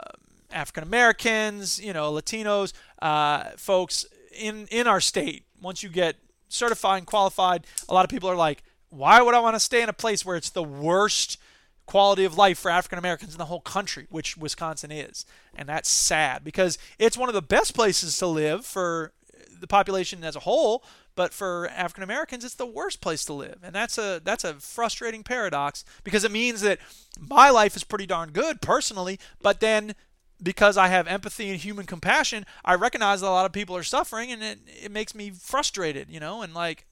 [0.52, 5.46] African Americans, you know, Latinos, uh, folks in in our state.
[5.62, 6.16] Once you get
[6.48, 9.82] certified and qualified, a lot of people are like, why would I want to stay
[9.82, 11.38] in a place where it's the worst
[11.86, 15.26] quality of life for African Americans in the whole country, which Wisconsin is.
[15.56, 19.14] And that's sad because it's one of the best places to live for
[19.60, 20.84] the population as a whole,
[21.16, 23.60] but for African Americans it's the worst place to live.
[23.64, 26.80] And that's a that's a frustrating paradox because it means that
[27.20, 29.96] my life is pretty darn good personally, but then
[30.44, 33.84] because I have empathy and human compassion, I recognize that a lot of people are
[33.84, 36.86] suffering and it, it makes me frustrated, you know, and like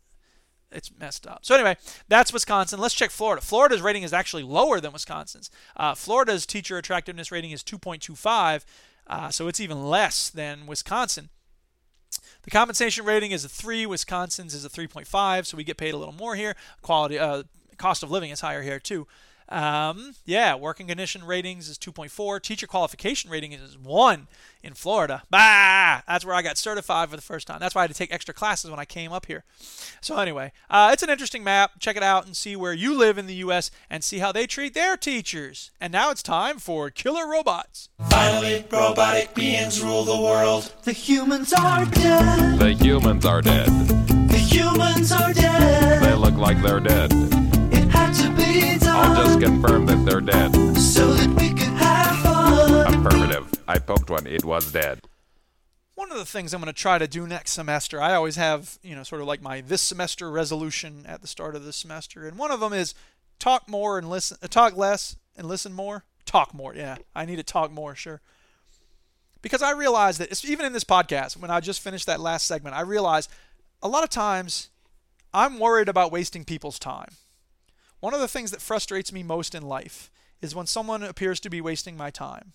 [0.74, 1.40] it's messed up.
[1.46, 2.80] So anyway, that's Wisconsin.
[2.80, 3.42] Let's check Florida.
[3.42, 5.50] Florida's rating is actually lower than Wisconsin's.
[5.76, 8.66] Uh, Florida's teacher attractiveness rating is 2.25,
[9.08, 11.30] uh, so it's even less than Wisconsin.
[12.44, 13.86] The compensation rating is a three.
[13.86, 16.56] Wisconsin's is a 3.5, so we get paid a little more here.
[16.82, 17.44] Quality, uh,
[17.78, 19.08] cost of living is higher here too.
[19.54, 22.42] Um, yeah, working condition ratings is 2.4.
[22.42, 24.28] Teacher qualification rating is 1
[24.64, 25.22] in Florida.
[25.30, 26.02] Bah!
[26.08, 27.60] That's where I got certified for the first time.
[27.60, 29.44] That's why I had to take extra classes when I came up here.
[30.02, 31.74] So, anyway, uh, it's an interesting map.
[31.80, 33.70] Check it out and see where you live in the U.S.
[33.92, 35.70] and see how they treat their teachers.
[35.80, 37.90] And now it's time for Killer Robots.
[38.10, 40.74] Finally, robotic beings rule the world.
[40.84, 42.58] The humans are dead.
[42.58, 43.68] The humans are dead.
[43.68, 46.02] The humans are dead.
[46.02, 47.43] They look like they're dead.
[48.96, 50.54] I'll just confirm that they're dead.
[50.78, 53.06] so that we could have fun.
[53.06, 53.52] Affirmative.
[53.68, 54.28] I poked one.
[54.28, 55.02] It was dead.
[55.96, 58.78] One of the things I'm going to try to do next semester, I always have,
[58.84, 62.28] you know, sort of like my this semester resolution at the start of the semester,
[62.28, 62.94] and one of them is
[63.40, 66.04] talk more and listen, uh, talk less and listen more.
[66.26, 66.98] Talk more, yeah.
[67.16, 68.22] I need to talk more, sure.
[69.42, 72.48] Because I realize that it's, even in this podcast, when I just finished that last
[72.48, 73.30] segment, I realized
[73.82, 74.70] a lot of times
[75.34, 77.10] I'm worried about wasting people's time.
[78.04, 81.50] One of the things that frustrates me most in life is when someone appears to
[81.50, 82.52] be wasting my time.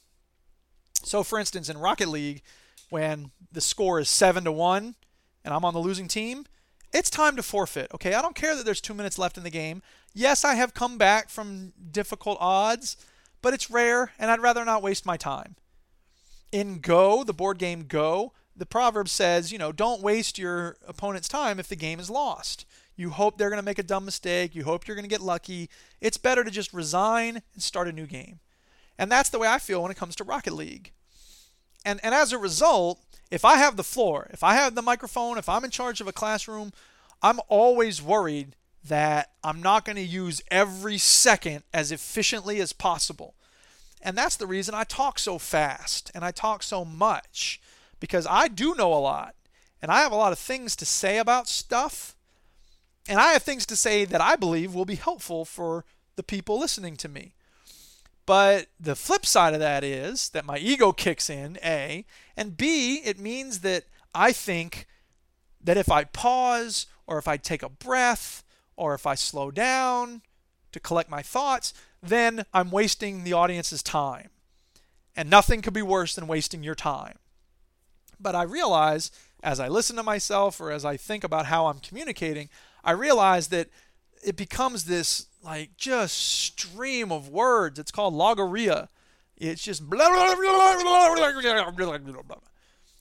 [1.03, 2.42] So, for instance, in Rocket League,
[2.90, 4.94] when the score is seven to one
[5.42, 6.44] and I'm on the losing team,
[6.92, 7.90] it's time to forfeit.
[7.94, 9.80] Okay, I don't care that there's two minutes left in the game.
[10.12, 12.99] Yes, I have come back from difficult odds,
[13.40, 15.57] but it's rare, and I'd rather not waste my time.
[16.53, 21.26] In Go, the board game Go, the proverb says, you know, don't waste your opponent's
[21.26, 22.66] time if the game is lost.
[22.99, 24.57] You hope they're going to make a dumb mistake.
[24.57, 25.70] You hope you're going to get lucky.
[26.01, 28.40] It's better to just resign and start a new game.
[28.99, 30.90] And that's the way I feel when it comes to Rocket League.
[31.84, 35.38] And, and as a result, if I have the floor, if I have the microphone,
[35.38, 36.72] if I'm in charge of a classroom,
[37.22, 43.34] I'm always worried that I'm not going to use every second as efficiently as possible.
[44.03, 47.61] And that's the reason I talk so fast and I talk so much
[48.01, 49.36] because I do know a lot
[49.80, 52.16] and I have a lot of things to say about stuff.
[53.09, 55.86] And I have things to say that I believe will be helpful for
[56.16, 57.32] the people listening to me.
[58.26, 62.04] But the flip side of that is that my ego kicks in, A,
[62.36, 63.84] and B, it means that
[64.14, 64.86] I think
[65.64, 68.44] that if I pause or if I take a breath
[68.76, 70.20] or if I slow down
[70.72, 74.28] to collect my thoughts, then I'm wasting the audience's time.
[75.16, 77.16] And nothing could be worse than wasting your time.
[78.20, 79.11] But I realize
[79.42, 82.50] as I listen to myself or as I think about how I'm communicating,
[82.85, 83.68] I realize that
[84.24, 87.79] it becomes this like just stream of words.
[87.79, 88.89] It's called logorrhea.
[89.37, 90.74] It's just blah, blah, blah,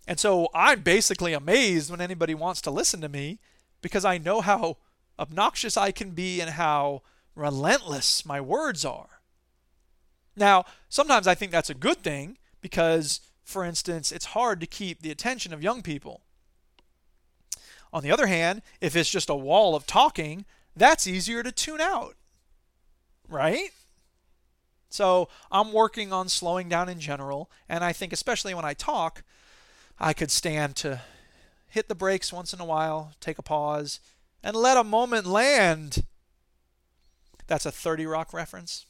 [0.08, 3.40] and so I'm basically amazed when anybody wants to listen to me
[3.82, 4.78] because I know how
[5.20, 7.02] obnoxious I can be and how
[7.36, 9.22] relentless my words are.
[10.36, 15.02] Now, sometimes I think that's a good thing because, for instance, it's hard to keep
[15.02, 16.22] the attention of young people.
[17.94, 21.82] On the other hand, if it's just a wall of talking, that's easier to tune
[21.82, 22.16] out.
[23.28, 23.72] Right?
[24.90, 29.24] So I'm working on slowing down in general, and I think, especially when I talk,
[30.00, 31.02] I could stand to
[31.68, 34.00] hit the brakes once in a while, take a pause,
[34.44, 36.04] and let a moment land.
[37.48, 38.86] That's a 30 Rock reference.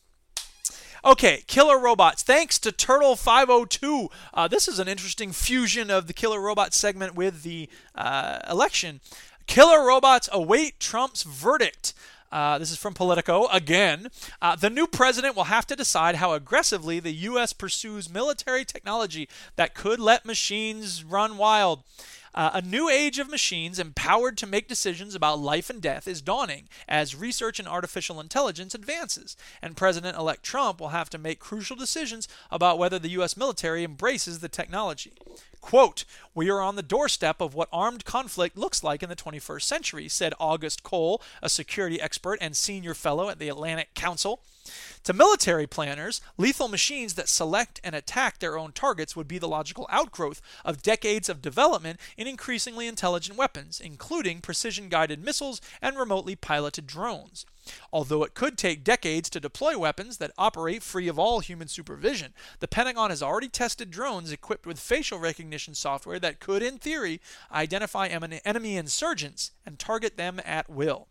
[1.08, 2.22] Okay, Killer Robots.
[2.22, 4.12] Thanks to Turtle502.
[4.34, 9.00] Uh, this is an interesting fusion of the Killer Robots segment with the uh, election.
[9.46, 11.94] Killer Robots await Trump's verdict.
[12.30, 14.10] Uh, this is from Politico again.
[14.42, 17.54] Uh, the new president will have to decide how aggressively the U.S.
[17.54, 21.84] pursues military technology that could let machines run wild.
[22.38, 26.22] Uh, a new age of machines empowered to make decisions about life and death is
[26.22, 31.40] dawning as research in artificial intelligence advances, and President elect Trump will have to make
[31.40, 33.36] crucial decisions about whether the U.S.
[33.36, 35.14] military embraces the technology.
[35.62, 39.64] Quote, We are on the doorstep of what armed conflict looks like in the 21st
[39.64, 44.42] century, said August Cole, a security expert and senior fellow at the Atlantic Council.
[45.08, 49.48] To military planners, lethal machines that select and attack their own targets would be the
[49.48, 55.98] logical outgrowth of decades of development in increasingly intelligent weapons, including precision guided missiles and
[55.98, 57.46] remotely piloted drones.
[57.94, 62.34] Although it could take decades to deploy weapons that operate free of all human supervision,
[62.60, 67.22] the Pentagon has already tested drones equipped with facial recognition software that could, in theory,
[67.50, 71.08] identify enemy insurgents and target them at will.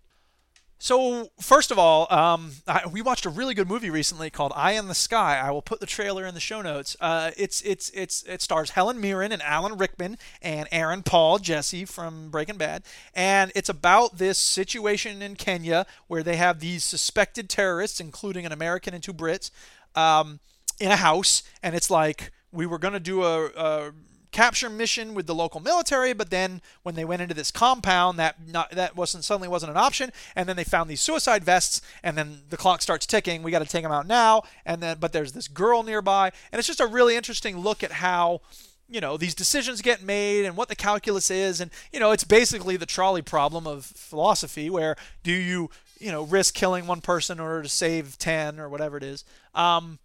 [0.79, 4.73] So, first of all, um, I, we watched a really good movie recently called Eye
[4.73, 5.41] in the Sky.
[5.43, 6.97] I will put the trailer in the show notes.
[7.01, 11.87] Uh, it's it's it's it stars Helen Mirren and Alan Rickman and Aaron Paul, Jesse
[11.87, 12.83] from Breaking Bad,
[13.15, 18.53] and it's about this situation in Kenya where they have these suspected terrorists, including an
[18.53, 19.51] American and two Brits,
[19.95, 20.41] um,
[20.79, 23.93] in a house, and it's like we were going to do a, a
[24.37, 28.37] capture mission with the local military, but then when they went into this compound, that
[28.47, 32.19] not, that wasn't suddenly wasn't an option, and then they found these suicide vests, and
[32.19, 33.43] then the clock starts ticking.
[33.43, 36.59] We got to take them out now, and then but there's this girl nearby, and
[36.59, 38.43] it's just a really interesting look at how
[38.91, 42.23] you know these decisions get made and what the calculus is and you know it's
[42.23, 45.69] basically the trolley problem of philosophy where do you
[45.99, 49.25] you know risk killing one person in order to save 10 or whatever it is
[49.57, 49.99] um,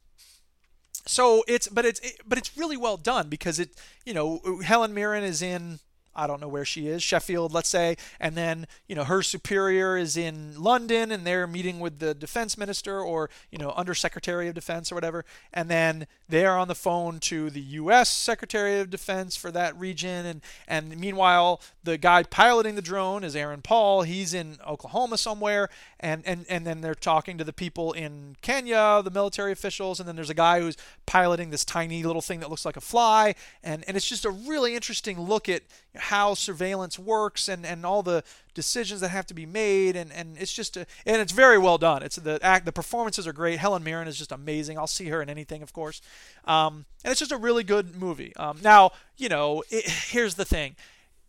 [1.05, 3.69] so it's but it's it, but it's really well done because it
[4.05, 5.79] you know Helen Mirren is in
[6.15, 9.97] I don't know where she is, Sheffield, let's say, and then you know her superior
[9.97, 14.55] is in London, and they're meeting with the defense minister or you know undersecretary of
[14.55, 18.09] defense or whatever, and then they're on the phone to the U.S.
[18.09, 23.35] Secretary of Defense for that region, and and meanwhile the guy piloting the drone is
[23.35, 27.93] Aaron Paul, he's in Oklahoma somewhere, and and and then they're talking to the people
[27.93, 32.21] in Kenya, the military officials, and then there's a guy who's piloting this tiny little
[32.21, 35.63] thing that looks like a fly, and and it's just a really interesting look at
[35.95, 38.23] how surveillance works and, and all the
[38.53, 39.95] decisions that have to be made.
[39.95, 42.03] And, and it's just a, and it's very well done.
[42.03, 43.59] It's the act the performances are great.
[43.59, 44.77] Helen mirren is just amazing.
[44.77, 46.01] I'll see her in anything of course.
[46.45, 48.35] Um, and it's just a really good movie.
[48.35, 50.75] Um, now you know it, here's the thing.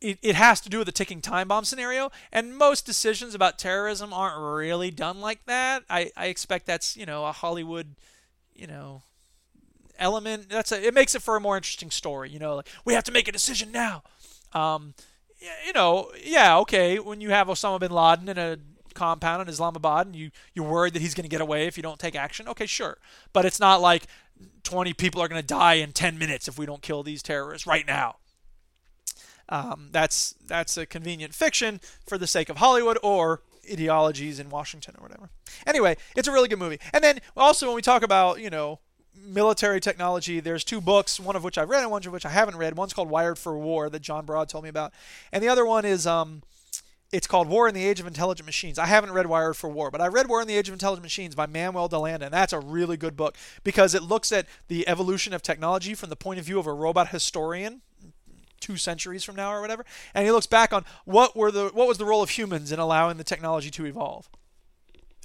[0.01, 3.59] It, it has to do with the ticking time bomb scenario and most decisions about
[3.59, 5.85] terrorism aren't really done like that.
[5.91, 7.97] I, I expect that's you know a hollywood
[8.55, 9.03] you know
[9.99, 10.49] element.
[10.49, 13.05] That's a, it makes it for a more interesting story you know like we have
[13.05, 14.03] to make a decision now
[14.55, 14.95] um,
[15.67, 18.59] you know, yeah, okay, when you have Osama bin Laden in a
[18.95, 21.83] compound in Islamabad and you you're worried that he's going to get away if you
[21.83, 22.99] don't take action, okay, sure.
[23.33, 24.07] But it's not like
[24.65, 27.67] 20 people are going to die in 10 minutes if we don't kill these terrorists
[27.67, 28.17] right now.
[29.49, 34.95] Um, that's that's a convenient fiction for the sake of Hollywood or ideologies in Washington
[34.99, 35.31] or whatever.
[35.67, 36.79] Anyway, it's a really good movie.
[36.93, 38.81] And then also when we talk about you know
[39.15, 42.31] military technology, there's two books, one of which I've read and one of which I
[42.31, 42.77] haven't read.
[42.77, 44.93] One's called Wired for War that John Broad told me about,
[45.33, 46.43] and the other one is um,
[47.13, 48.79] it's called War in the Age of Intelligent Machines.
[48.79, 51.03] I haven't read Wired for War, but I read War in the Age of Intelligent
[51.03, 54.89] Machines by Manuel DeLanda, and that's a really good book because it looks at the
[54.89, 57.83] evolution of technology from the point of view of a robot historian
[58.63, 59.85] two centuries from now or whatever,
[60.15, 62.79] and he looks back on what were the what was the role of humans in
[62.79, 64.31] allowing the technology to evolve.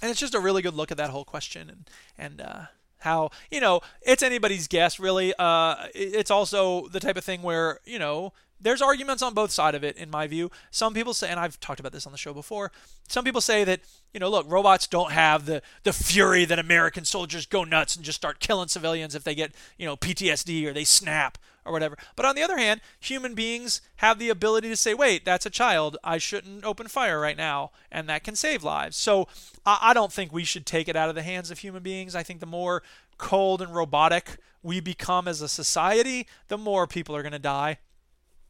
[0.02, 2.62] And it's just a really good look at that whole question and and uh,
[3.00, 5.34] how you know it's anybody's guess really.
[5.38, 9.76] Uh, it's also the type of thing where you know there's arguments on both side
[9.76, 12.18] of it in my view some people say and i've talked about this on the
[12.18, 12.72] show before
[13.08, 13.82] some people say that
[14.14, 18.04] you know look robots don't have the the fury that american soldiers go nuts and
[18.04, 21.38] just start killing civilians if they get you know ptsd or they snap
[21.68, 25.26] or whatever but on the other hand human beings have the ability to say wait
[25.26, 29.28] that's a child i shouldn't open fire right now and that can save lives so
[29.66, 32.16] i, I don't think we should take it out of the hands of human beings
[32.16, 32.82] i think the more
[33.18, 37.78] cold and robotic we become as a society the more people are going to die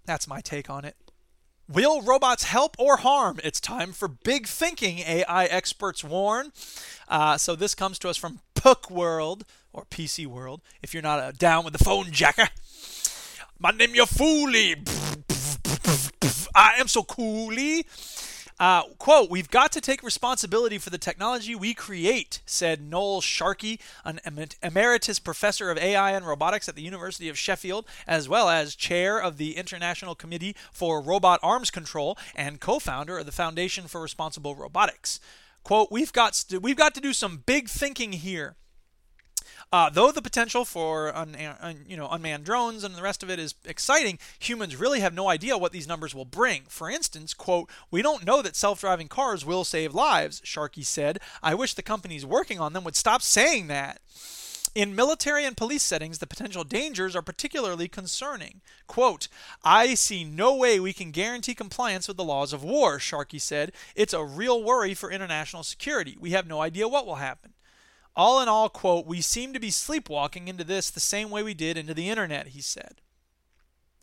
[0.08, 0.96] that's my take on it.
[1.70, 3.42] Will robots help or harm?
[3.44, 6.54] It's time for big thinking, AI experts warn.
[7.10, 10.62] Uh, so this comes to us from Puck World or PC World.
[10.82, 12.48] If you're not uh, down with the phone jacker,
[13.60, 14.76] my name your foolie.
[16.56, 17.86] I am so coolie.
[18.60, 23.80] Uh, quote, we've got to take responsibility for the technology we create, said Noel Sharkey,
[24.04, 24.20] an
[24.64, 29.20] emeritus professor of AI and robotics at the University of Sheffield, as well as chair
[29.22, 34.02] of the International Committee for Robot Arms Control and co founder of the Foundation for
[34.02, 35.20] Responsible Robotics.
[35.64, 38.56] Quote, we've got, st- we've got to do some big thinking here.
[39.72, 43.30] Uh, though the potential for un, un, you know unmanned drones and the rest of
[43.30, 46.64] it is exciting, humans really have no idea what these numbers will bring.
[46.70, 51.20] For instance, quote, "We don't know that self-driving cars will save lives," Sharkey said.
[51.44, 54.02] "I wish the companies working on them would stop saying that."
[54.74, 58.62] In military and police settings, the potential dangers are particularly concerning.
[58.86, 59.28] Quote,
[59.64, 63.74] I see no way we can guarantee compliance with the laws of war, Sharkey said.
[63.96, 66.16] It's a real worry for international security.
[66.20, 67.54] We have no idea what will happen.
[68.18, 71.54] All in all, quote, we seem to be sleepwalking into this the same way we
[71.54, 73.00] did into the internet, he said.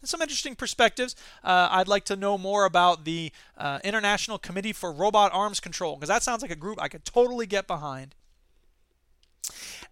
[0.04, 1.16] some interesting perspectives.
[1.42, 5.96] Uh, I'd like to know more about the uh, International Committee for Robot Arms Control,
[5.96, 8.14] because that sounds like a group I could totally get behind.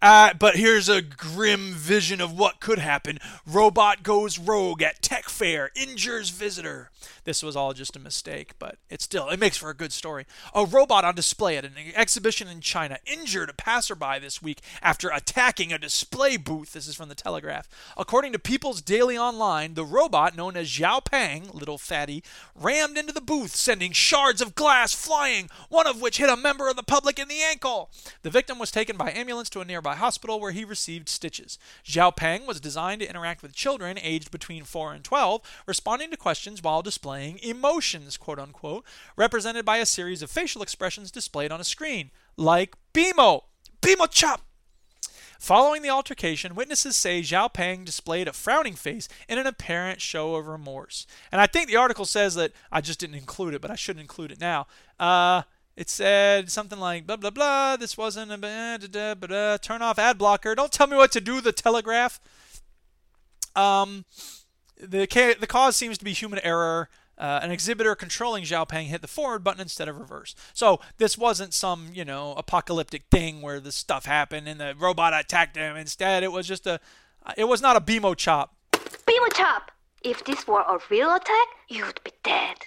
[0.03, 3.19] Uh, but here's a grim vision of what could happen.
[3.47, 6.89] Robot goes rogue at tech fair, injures visitor.
[7.23, 10.25] This was all just a mistake, but it still it makes for a good story.
[10.53, 15.09] A robot on display at an exhibition in China injured a passerby this week after
[15.09, 16.73] attacking a display booth.
[16.73, 17.69] This is from the Telegraph.
[17.95, 22.23] According to People's Daily Online, the robot known as Xiao Pang, little fatty,
[22.55, 26.67] rammed into the booth, sending shards of glass flying, one of which hit a member
[26.67, 27.89] of the public in the ankle.
[28.23, 31.57] The victim was taken by ambulance to a nearby hospital where he received stitches.
[31.85, 36.17] Xiao Peng was designed to interact with children aged between 4 and 12, responding to
[36.17, 38.85] questions while displaying emotions, quote unquote,
[39.15, 43.43] represented by a series of facial expressions displayed on a screen, like BMO,
[43.81, 44.41] BMO chop.
[45.43, 50.35] Following the altercation, witnesses say Xiao Peng displayed a frowning face in an apparent show
[50.35, 51.05] of remorse.
[51.33, 53.99] And I think the article says that I just didn't include it, but I should
[53.99, 54.67] include it now.
[54.97, 55.41] Uh,
[55.75, 57.77] it said something like blah blah blah.
[57.77, 60.55] This wasn't a blah, blah, blah, blah, turn off ad blocker.
[60.55, 61.41] Don't tell me what to do.
[61.41, 62.19] The Telegraph.
[63.55, 64.05] Um,
[64.79, 65.05] the
[65.39, 69.07] the cause seems to be human error uh, an exhibitor controlling Xiao Pang hit the
[69.07, 70.35] forward button instead of reverse.
[70.53, 75.13] So this wasn't some, you know, apocalyptic thing where the stuff happened and the robot
[75.17, 75.77] attacked him.
[75.77, 76.79] Instead, it was just a,
[77.37, 78.55] it was not a BMO chop.
[78.71, 79.71] BMO chop!
[80.01, 82.57] If this were a real attack, you'd be dead.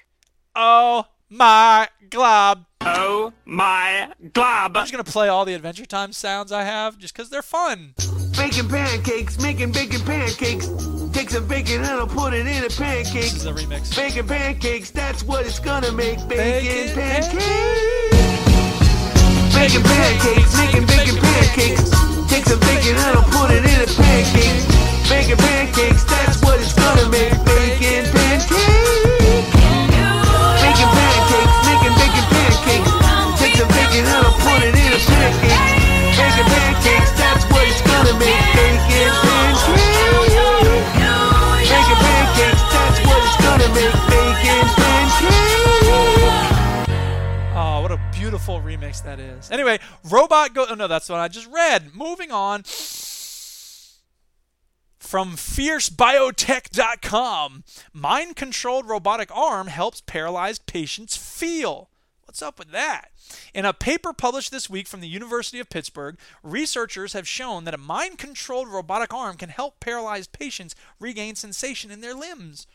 [0.54, 2.66] Oh my glob.
[2.82, 4.76] Oh my glob.
[4.76, 7.42] I'm just going to play all the Adventure Time sounds I have just because they're
[7.42, 7.94] fun.
[8.36, 10.68] Baking pancakes, making bacon pancakes.
[11.12, 13.32] Take some bacon and I'll put it in a pancake.
[13.32, 13.96] This is a remix.
[13.96, 16.18] Bacon pancakes, that's what it's gonna make.
[16.28, 18.16] Bacon, bacon pancakes.
[19.54, 21.90] Bacon pancakes, making bacon pancakes.
[22.28, 24.62] Take some bacon and I'll put it in a pancake.
[25.08, 27.32] Bacon pancakes, that's what it's gonna make.
[27.44, 28.65] Bacon pancakes.
[34.04, 35.82] it, put it in a pancake.
[36.16, 39.16] Pancakes, that's what it's gonna pancakes,
[47.58, 49.50] Oh, what a beautiful remix that is.
[49.50, 50.66] Anyway, Robot Go.
[50.68, 51.94] Oh, no, that's what I just read.
[51.94, 52.64] Moving on
[54.98, 57.64] from fiercebiotech.com.
[57.92, 61.88] Mind controlled robotic arm helps paralyzed patients feel.
[62.24, 63.08] What's up with that?
[63.56, 67.72] In a paper published this week from the University of Pittsburgh, researchers have shown that
[67.72, 72.66] a mind controlled robotic arm can help paralyzed patients regain sensation in their limbs.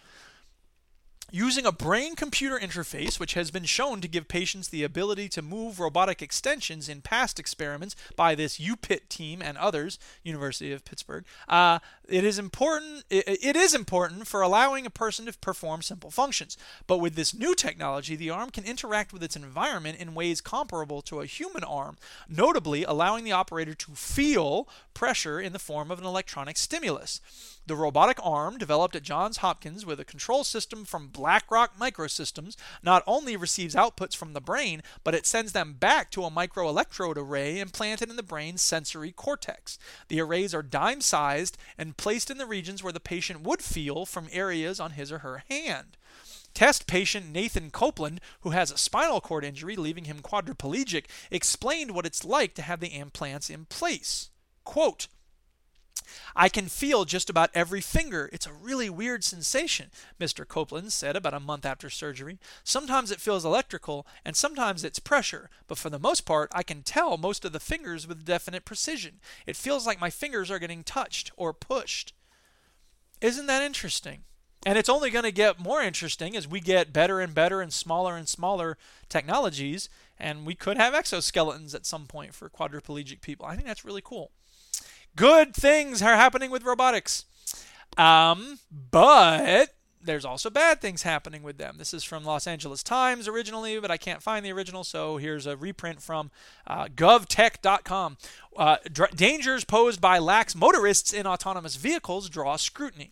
[1.30, 5.44] Using a brain computer interface, which has been shown to give patients the ability to
[5.44, 11.26] move robotic extensions in past experiments by this UPIT team and others, University of Pittsburgh,
[11.48, 11.78] uh,
[12.12, 13.04] it is important.
[13.10, 16.58] It, it is important for allowing a person to perform simple functions.
[16.88, 21.02] But with this new technology, the arm can interact with its environment in ways comparable
[21.04, 21.98] to a human arm,
[22.28, 27.22] notably allowing the operator to feel pressure in the form of an electronic stimulus.
[27.68, 33.04] The robotic arm, developed at Johns Hopkins with a control system from BlackRock Microsystems, not
[33.06, 37.60] only receives outputs from the brain, but it sends them back to a microelectrode array
[37.60, 39.78] implanted in the brain's sensory cortex.
[40.08, 44.08] The arrays are dime sized and placed in the regions where the patient would feel
[44.08, 45.98] from areas on his or her hand.
[46.56, 52.08] Test patient Nathan Copeland, who has a spinal cord injury leaving him quadriplegic, explained what
[52.08, 54.32] it's like to have the implants in place.
[54.64, 55.10] Quote,
[56.36, 58.30] I can feel just about every finger.
[58.32, 60.48] It's a really weird sensation, Mr.
[60.48, 62.40] Copeland said about a month after surgery.
[62.64, 66.84] Sometimes it feels electrical, and sometimes it's pressure, but for the most part, I can
[66.84, 69.20] tell most of the fingers with definite precision.
[69.46, 72.14] It feels like my fingers are getting touched or pushed.
[73.22, 74.24] Isn't that interesting?
[74.66, 77.74] And it's only going to get more interesting as we get better and better and
[77.74, 78.78] smaller and smaller
[79.10, 79.90] technologies,
[80.20, 83.46] and we could have exoskeletons at some point for quadriplegic people.
[83.46, 84.32] I think that's really cool
[85.16, 87.26] good things are happening with robotics.
[87.98, 89.74] Um, but
[90.04, 91.76] there's also bad things happening with them.
[91.78, 95.46] This is from Los Angeles Times originally, but I can't find the original, so here's
[95.46, 96.32] a reprint from
[96.66, 98.18] uh, govtech.com.
[98.56, 103.12] Uh, dr- dangers posed by lax motorists in autonomous vehicles draw scrutiny.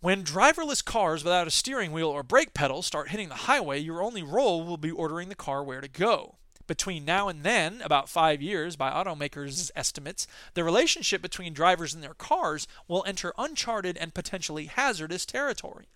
[0.00, 4.02] When driverless cars without a steering wheel or brake pedal start hitting the highway, your
[4.02, 6.36] only role will be ordering the car where to go.
[6.70, 12.00] Between now and then, about five years by automakers' estimates, the relationship between drivers and
[12.00, 15.88] their cars will enter uncharted and potentially hazardous territory.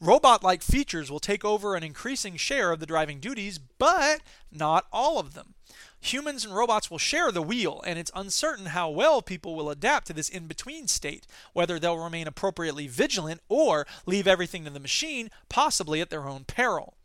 [0.00, 4.86] Robot like features will take over an increasing share of the driving duties, but not
[4.90, 5.52] all of them.
[6.00, 10.06] Humans and robots will share the wheel, and it's uncertain how well people will adapt
[10.06, 14.80] to this in between state, whether they'll remain appropriately vigilant or leave everything to the
[14.80, 16.96] machine, possibly at their own peril.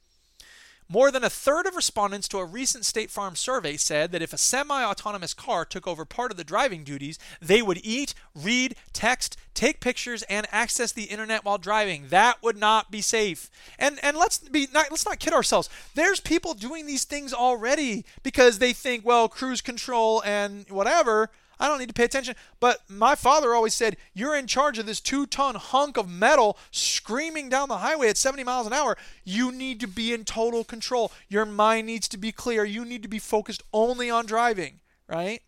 [0.89, 4.31] More than a third of respondents to a recent State Farm survey said that if
[4.31, 8.75] a semi autonomous car took over part of the driving duties, they would eat, read,
[8.93, 12.05] text, take pictures, and access the internet while driving.
[12.07, 13.49] That would not be safe.
[13.77, 15.69] And and let's be not, let's not kid ourselves.
[15.93, 21.29] There's people doing these things already because they think, well, cruise control and whatever
[21.59, 22.35] I don't need to pay attention.
[22.59, 26.57] But my father always said, You're in charge of this two ton hunk of metal
[26.71, 28.97] screaming down the highway at 70 miles an hour.
[29.23, 31.11] You need to be in total control.
[31.27, 32.63] Your mind needs to be clear.
[32.63, 35.41] You need to be focused only on driving, right?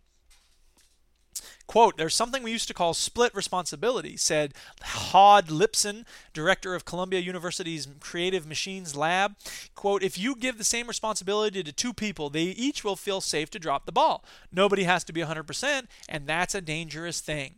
[1.70, 7.20] Quote, there's something we used to call split responsibility, said Hod Lipson, director of Columbia
[7.20, 9.36] University's Creative Machines Lab.
[9.76, 13.50] Quote, if you give the same responsibility to two people, they each will feel safe
[13.50, 14.24] to drop the ball.
[14.50, 17.54] Nobody has to be 100%, and that's a dangerous thing.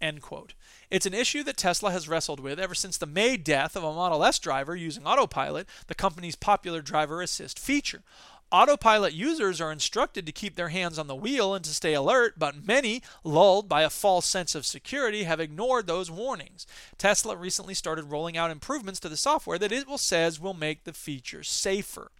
[0.00, 0.54] End quote.
[0.90, 3.92] It's an issue that Tesla has wrestled with ever since the May death of a
[3.92, 8.02] Model S driver using autopilot, the company's popular driver assist feature.
[8.50, 12.34] Autopilot users are instructed to keep their hands on the wheel and to stay alert,
[12.38, 16.66] but many, lulled by a false sense of security, have ignored those warnings.
[16.96, 20.84] Tesla recently started rolling out improvements to the software that it will says will make
[20.84, 22.10] the feature safer.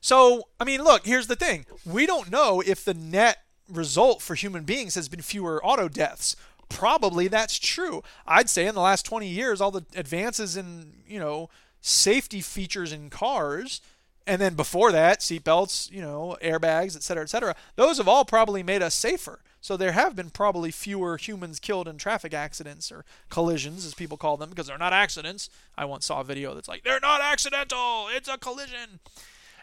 [0.00, 1.66] So, I mean, look, here's the thing.
[1.84, 3.38] We don't know if the net
[3.68, 6.36] result for human beings has been fewer auto deaths.
[6.70, 8.02] Probably that's true.
[8.26, 11.50] I'd say in the last 20 years all the advances in, you know,
[11.82, 13.80] safety features in cars
[14.26, 17.54] and then before that, seatbelts, you know, airbags, et cetera, et cetera.
[17.76, 19.40] Those have all probably made us safer.
[19.60, 24.16] So there have been probably fewer humans killed in traffic accidents or collisions, as people
[24.16, 25.48] call them, because they're not accidents.
[25.78, 28.98] I once saw a video that's like, they're not accidental, it's a collision.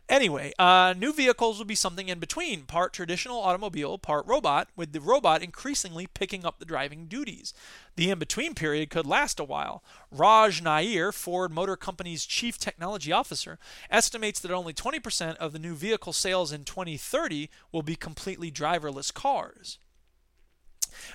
[0.09, 4.91] Anyway, uh, new vehicles will be something in between, part traditional automobile, part robot, with
[4.91, 7.53] the robot increasingly picking up the driving duties.
[7.95, 9.83] The in between period could last a while.
[10.09, 13.59] Raj Nair, Ford Motor Company's chief technology officer,
[13.91, 19.13] estimates that only 20% of the new vehicle sales in 2030 will be completely driverless
[19.13, 19.77] cars.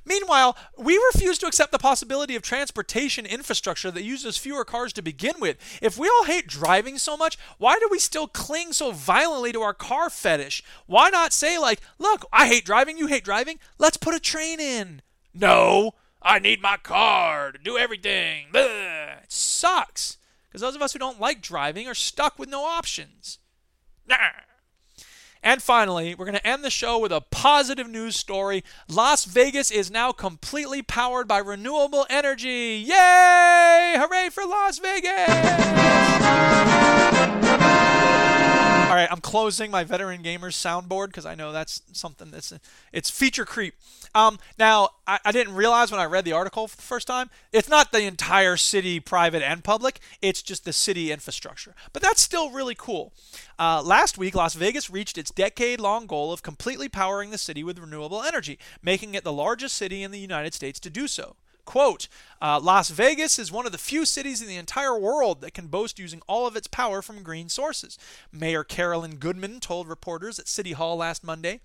[0.04, 5.02] Meanwhile, we refuse to accept the possibility of transportation infrastructure that uses fewer cars to
[5.02, 5.56] begin with.
[5.82, 9.62] If we all hate driving so much, why do we still cling so violently to
[9.62, 10.62] our car fetish?
[10.86, 14.60] Why not say, like, look, I hate driving, you hate driving, let's put a train
[14.60, 15.02] in?
[15.32, 18.46] No, I need my car to do everything.
[18.54, 20.18] It sucks.
[20.48, 23.38] Because those of us who don't like driving are stuck with no options.
[24.06, 24.30] Nah.
[25.44, 28.64] And finally, we're going to end the show with a positive news story.
[28.88, 32.82] Las Vegas is now completely powered by renewable energy.
[32.82, 33.94] Yay!
[33.98, 35.28] Hooray for Las Vegas!
[38.94, 42.52] All right, I'm closing my veteran gamers soundboard because I know that's something that's
[42.92, 43.74] it's feature creep.
[44.14, 47.28] Um, now I, I, didn't realize when I read the article for the first time,
[47.52, 49.98] it's not the entire city, private and public.
[50.22, 51.74] It's just the city infrastructure.
[51.92, 53.12] But that's still really cool.
[53.58, 57.80] Uh, last week, Las Vegas reached its decade-long goal of completely powering the city with
[57.80, 61.34] renewable energy, making it the largest city in the United States to do so.
[61.64, 62.08] Quote,
[62.42, 65.68] uh, Las Vegas is one of the few cities in the entire world that can
[65.68, 67.98] boast using all of its power from green sources.
[68.30, 71.60] Mayor Carolyn Goodman told reporters at City Hall last Monday.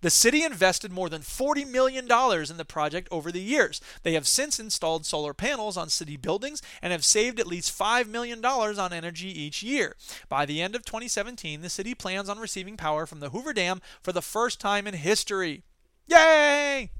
[0.00, 3.80] The city invested more than $40 million in the project over the years.
[4.02, 8.08] They have since installed solar panels on city buildings and have saved at least $5
[8.08, 9.94] million on energy each year.
[10.28, 13.80] By the end of 2017, the city plans on receiving power from the Hoover Dam
[14.02, 15.62] for the first time in history.
[16.06, 16.90] Yay!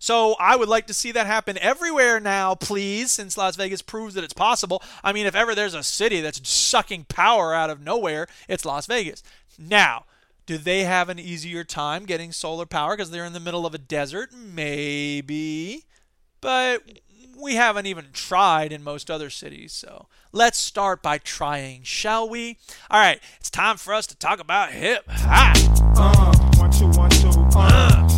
[0.00, 4.14] So I would like to see that happen everywhere now, please, since Las Vegas proves
[4.14, 4.82] that it's possible.
[5.04, 8.86] I mean, if ever there's a city that's sucking power out of nowhere, it's Las
[8.86, 9.22] Vegas.
[9.58, 10.06] Now,
[10.46, 13.74] do they have an easier time getting solar power because they're in the middle of
[13.74, 14.30] a desert?
[14.32, 15.84] Maybe.
[16.40, 16.82] But
[17.38, 19.74] we haven't even tried in most other cities.
[19.74, 22.56] So let's start by trying, shall we?
[22.90, 25.56] All right, it's time for us to talk about hip hop.
[25.94, 28.06] Uh, one, two, one, two, uh.
[28.06, 28.09] Uh,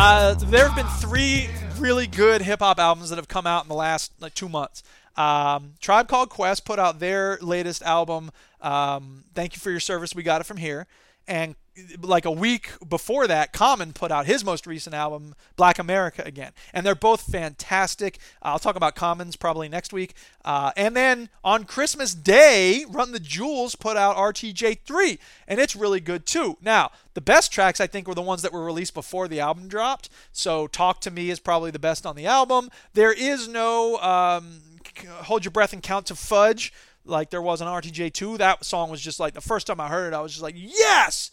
[0.00, 1.48] Uh, there have been three
[1.80, 4.84] really good hip hop albums that have come out in the last like two months.
[5.16, 8.30] Um, Tribe Called Quest put out their latest album.
[8.60, 10.14] Um, Thank you for your service.
[10.14, 10.86] We got it from here.
[11.26, 11.56] And
[12.00, 16.52] like a week before that, Common put out his most recent album, Black America Again.
[16.72, 18.18] And they're both fantastic.
[18.42, 20.14] I'll talk about Commons probably next week.
[20.44, 26.00] Uh, and then on Christmas Day, Run the Jewels put out RTJ3, and it's really
[26.00, 26.56] good too.
[26.60, 29.68] Now, the best tracks I think were the ones that were released before the album
[29.68, 30.08] dropped.
[30.32, 32.70] So Talk to Me is probably the best on the album.
[32.94, 34.60] There is no um,
[35.06, 36.72] Hold Your Breath and Count to Fudge
[37.08, 38.38] like there was on RTJ2.
[38.38, 40.54] That song was just like the first time I heard it, I was just like,
[40.56, 41.30] yes!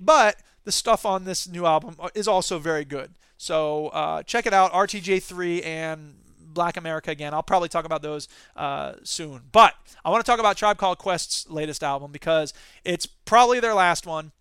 [0.00, 3.12] But the stuff on this new album is also very good.
[3.36, 7.34] So uh, check it out, RTJ3 and Black America again.
[7.34, 9.42] I'll probably talk about those uh, soon.
[9.52, 12.52] But I want to talk about Tribe Called Quest's latest album because
[12.84, 14.32] it's probably their last one.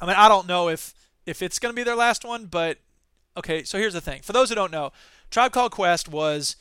[0.00, 0.94] I mean, I don't know if
[1.26, 2.78] if it's going to be their last one, but
[3.36, 3.62] okay.
[3.62, 4.92] So here's the thing: for those who don't know,
[5.30, 6.56] Tribe Called Quest was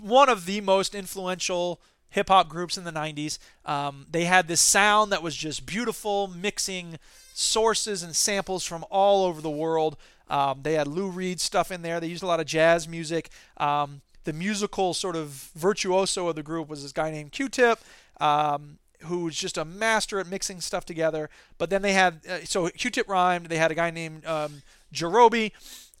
[0.00, 1.80] one of the most influential
[2.10, 3.38] hip hop groups in the 90s.
[3.64, 6.98] Um, they had this sound that was just beautiful, mixing
[7.32, 9.96] sources and samples from all over the world.
[10.28, 11.98] Um, they had Lou Reed stuff in there.
[12.00, 13.30] They used a lot of jazz music.
[13.56, 17.80] Um, the musical sort of virtuoso of the group was this guy named Q-Tip.
[18.20, 21.30] Um, who was just a master at mixing stuff together.
[21.58, 23.46] But then they had uh, so Q-Tip rhymed.
[23.46, 24.62] They had a guy named um,
[24.92, 25.52] Jarobi,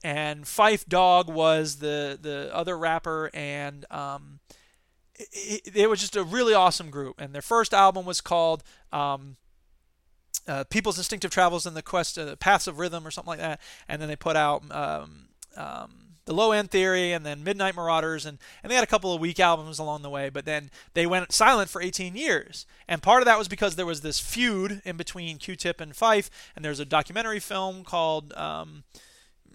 [0.04, 4.40] and Phife Dog was the the other rapper, and um,
[5.32, 7.20] it, it, was just a really awesome group.
[7.20, 9.36] And their first album was called um,
[10.46, 13.60] uh, People's Instinctive Travels in the Quest, uh, Paths of Rhythm, or something like that.
[13.88, 18.24] And then they put out um, um, the Low End Theory, and then Midnight Marauders,
[18.26, 20.28] and and they had a couple of weak albums along the way.
[20.30, 23.86] But then they went silent for 18 years, and part of that was because there
[23.86, 26.30] was this feud in between Q-Tip and Phife.
[26.54, 28.32] and there's a documentary film called.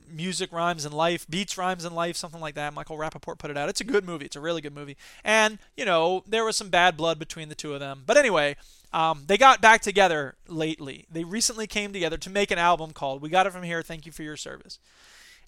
[0.10, 2.74] Music rhymes in life, beats rhymes in life, something like that.
[2.74, 3.70] Michael Rapaport put it out.
[3.70, 4.26] It's a good movie.
[4.26, 4.98] It's a really good movie.
[5.24, 8.04] And, you know, there was some bad blood between the two of them.
[8.06, 8.56] But anyway,
[8.94, 11.06] um, they got back together lately.
[11.12, 14.06] They recently came together to make an album called We Got It From Here, Thank
[14.06, 14.80] You for Your Service.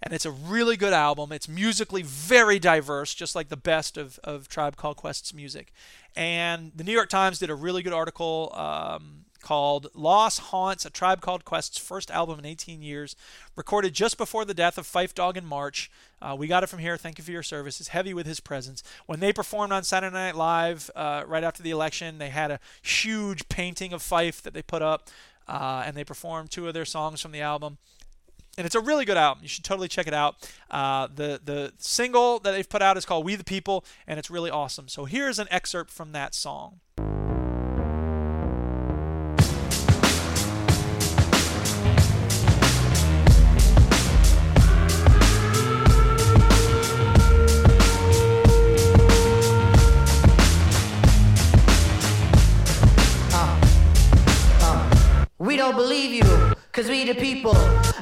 [0.04, 1.32] And it's a really good album.
[1.32, 5.74] It's musically very diverse, just like the best of, of Tribe Called Quest's music.
[6.16, 10.90] And the New York Times did a really good article um, called Loss Haunts, a
[10.90, 13.16] Tribe Called Quest's first album in 18 years,
[13.56, 15.90] recorded just before the death of Phife Dog in March.
[16.22, 16.98] Uh, we got it from here.
[16.98, 17.80] Thank you for your service.
[17.80, 18.84] It's heavy with his presence.
[19.06, 22.60] When they performed on Saturday Night Live uh, right after the election, they had a
[22.82, 25.10] huge painting of Phife that they put up,
[25.48, 27.78] uh, and they performed two of their songs from the album.
[28.58, 29.44] and it's a really good album.
[29.44, 30.50] You should totally check it out.
[30.72, 34.32] Uh, the the single that they've put out is called "We the People," and it's
[34.32, 34.88] really awesome.
[34.88, 36.80] So here's an excerpt from that song.
[55.68, 57.54] Don't believe you, cause we the people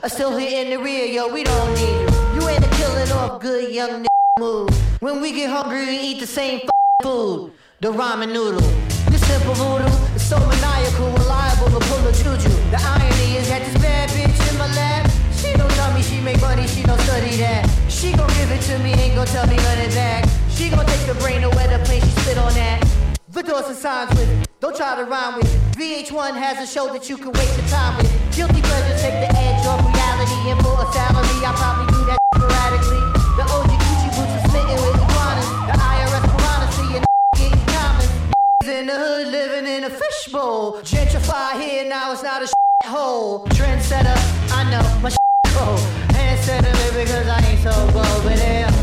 [0.04, 2.36] are still here in the rear, yo, we don't need you.
[2.36, 4.06] You ain't a killing off good young n-
[4.40, 4.70] move.
[5.02, 6.62] When we get hungry, we eat the same
[7.02, 8.62] food, the ramen noodle.
[9.10, 12.54] This simple voodoo is so maniacal, reliable to pull a juju.
[12.70, 16.22] The irony is that this bad bitch in my lap, she don't tell me she
[16.22, 17.66] make money, she don't study that.
[17.90, 20.30] She gon' give it to me, ain't gon' tell me of that.
[20.52, 22.86] She gon' take the brain where the plane she spit on that.
[23.30, 25.46] The doors and signs with, don't try to rhyme with.
[25.78, 28.10] VH1 has a show that you can waste your time with.
[28.36, 32.18] Guilty pleasures take the edge off reality, and for a salary, I probably do that
[32.34, 33.04] sporadically.
[33.38, 35.50] The OG Gucci boots are smitten with iguanas.
[35.70, 36.90] The IRS piranha see
[37.38, 38.10] getting common.
[38.66, 40.82] In the hood, living in a fishbowl.
[40.82, 42.48] Gentrify here, now it's not a
[42.88, 43.46] hole.
[43.54, 44.18] Trendsetter,
[44.50, 45.14] I know my
[45.54, 45.80] cold.
[46.46, 48.75] Maybe because I ain't so bold, but yeah.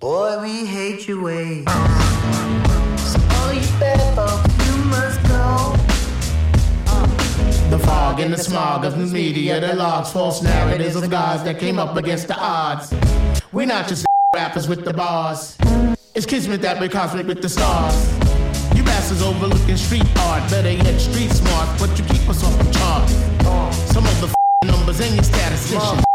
[0.00, 1.64] Boy, we hate your ways.
[1.64, 1.72] So
[3.34, 5.74] all of you oh, bad folks, you must go.
[7.70, 11.58] The fog and the smog of the media that logs false narratives of guys that
[11.58, 12.94] came up against the odds.
[13.52, 15.56] We're not just rappers with the bars.
[16.14, 17.94] It's kismet that we cosmic with the stars.
[18.76, 22.70] You bastards overlooking street art, better yet street smart, but you keep us off the
[22.72, 23.08] chart.
[23.92, 24.34] Some of the
[24.64, 26.07] numbers and your statisticians.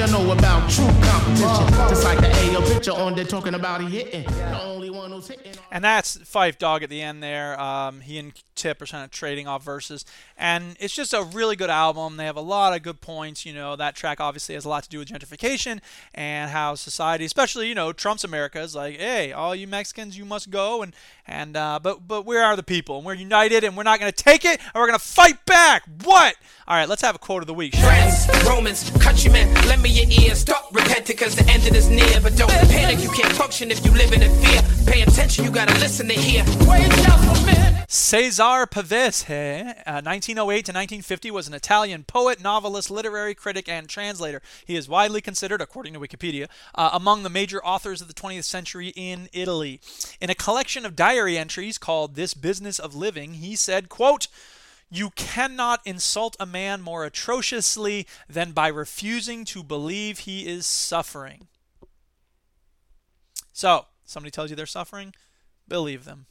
[0.00, 1.68] You know about true competition.
[1.90, 4.22] Just like the AO picture on there talking about he hitting.
[4.22, 5.52] The only one who's hitting.
[5.70, 7.60] And that's Phife Dog at the end there.
[7.60, 10.04] Um, he and Tip are kind of trading off verses.
[10.36, 12.16] And it's just a really good album.
[12.16, 13.44] They have a lot of good points.
[13.46, 15.80] You know, that track obviously has a lot to do with gentrification
[16.14, 20.24] and how society, especially, you know, Trump's America is like, hey, all you Mexicans, you
[20.24, 20.82] must go.
[20.82, 20.94] And,
[21.26, 24.12] and uh, but, but we are the people and we're united and we're not going
[24.12, 25.84] to take it and we're going to fight back.
[26.04, 26.36] What?
[26.66, 27.76] All right, let's have a quote of the week.
[27.76, 29.89] Friends, Romans, countrymen, lend me
[31.20, 32.18] cause the end is near.
[32.22, 34.62] But don't panic, you can't function if you live in fear.
[34.86, 36.42] Pay attention, you gotta listen to hear.
[36.66, 37.84] Wait just a minute.
[37.90, 44.40] Cesar Pavese, uh, 1908 to 1950, was an Italian poet, novelist, literary critic, and translator.
[44.64, 48.44] He is widely considered, according to Wikipedia, uh, among the major authors of the 20th
[48.44, 49.80] century in Italy.
[50.20, 54.28] In a collection of diary entries called This Business of Living, he said, quote,
[54.90, 61.46] you cannot insult a man more atrociously than by refusing to believe he is suffering.
[63.52, 65.14] So, somebody tells you they're suffering,
[65.68, 66.26] believe them.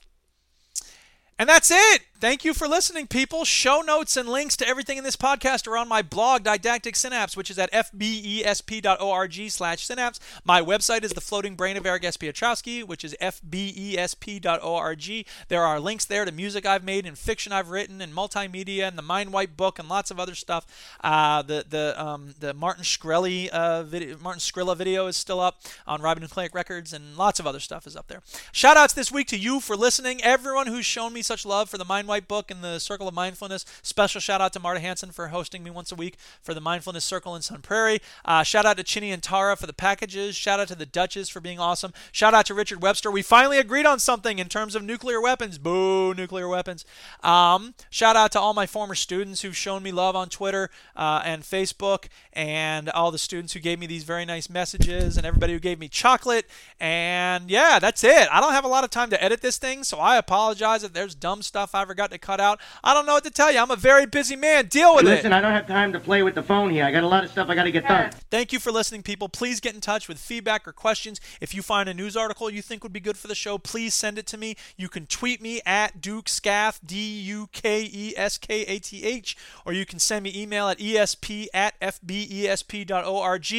[1.38, 2.02] And that's it.
[2.20, 3.46] Thank you for listening, people.
[3.46, 7.38] Show notes and links to everything in this podcast are on my blog, Didactic Synapse,
[7.38, 10.20] which is at fbesp.org slash synapse.
[10.44, 12.18] My website is The Floating Brain of Eric S.
[12.18, 15.26] Piotrowski, which is fbesp.org.
[15.48, 18.98] There are links there to music I've made and fiction I've written and multimedia and
[18.98, 20.68] the Mind Wipe book and lots of other stuff.
[21.02, 25.62] Uh, the the um, the Martin Shkreli uh, video, Martin Skrilla video is still up
[25.88, 28.22] on Ribonucleic Records and lots of other stuff is up there.
[28.52, 30.22] Shout outs this week to you for listening.
[30.22, 33.14] Everyone who's shown me such love for the Mind Wipe book and the Circle of
[33.14, 33.64] Mindfulness.
[33.84, 37.06] Special shout out to Marta Hanson for hosting me once a week for the Mindfulness
[37.06, 38.00] Circle in Sun Prairie.
[38.26, 40.36] Uh, shout out to Chinny and Tara for the packages.
[40.36, 41.94] Shout out to the Duchess for being awesome.
[42.12, 43.12] Shout out to Richard Webster.
[43.12, 45.60] We finally agreed on something in terms of nuclear weapons.
[45.60, 46.84] Boo, nuclear weapons.
[47.22, 51.22] Um, shout out to all my former students who've shown me love on Twitter uh,
[51.24, 55.54] and Facebook, and all the students who gave me these very nice messages, and everybody
[55.54, 56.48] who gave me chocolate.
[56.80, 58.28] And yeah, that's it.
[58.32, 60.94] I don't have a lot of time to edit this thing, so I apologize if
[60.94, 62.60] there's dumb stuff I forgot to cut out.
[62.84, 63.60] I don't know what to tell you.
[63.60, 64.68] I'm a very busy man.
[64.68, 65.16] Deal with Hey, it.
[65.16, 66.86] listen, I don't have time to play with the phone here.
[66.86, 68.12] I got a lot of stuff I got to get done.
[68.32, 69.28] Thank you for listening, people.
[69.30, 71.20] Please get in touch with feedback or questions.
[71.42, 73.94] If you find a news article you think would be good for the show, please
[73.94, 74.56] send it to me.
[74.78, 79.04] You can tweet me at Duke Scath, D U K E S K A T
[79.04, 79.36] H,
[79.66, 83.54] or you can send me email at esp at fbesp.org.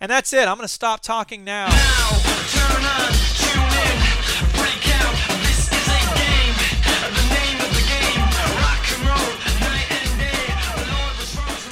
[0.00, 0.48] And that's it.
[0.48, 1.68] I'm going to stop talking now.
[2.48, 2.82] Turn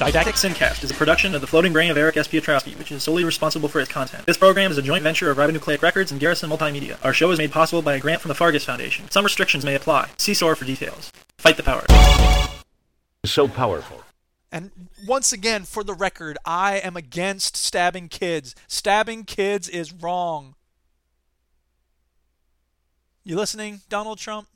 [0.01, 2.27] Didactic Syncast is a production of the Floating Brain of Eric S.
[2.27, 4.25] Piotrowski, which is solely responsible for its content.
[4.25, 6.97] This program is a joint venture of Ribonucleic Records and Garrison Multimedia.
[7.05, 9.11] Our show is made possible by a grant from the Fargus Foundation.
[9.11, 10.09] Some restrictions may apply.
[10.17, 11.11] See SOAR for details.
[11.37, 11.85] Fight the power.
[13.25, 14.01] so powerful.
[14.51, 14.71] And
[15.05, 18.55] once again, for the record, I am against stabbing kids.
[18.67, 20.55] Stabbing kids is wrong.
[23.23, 24.47] You listening, Donald Trump?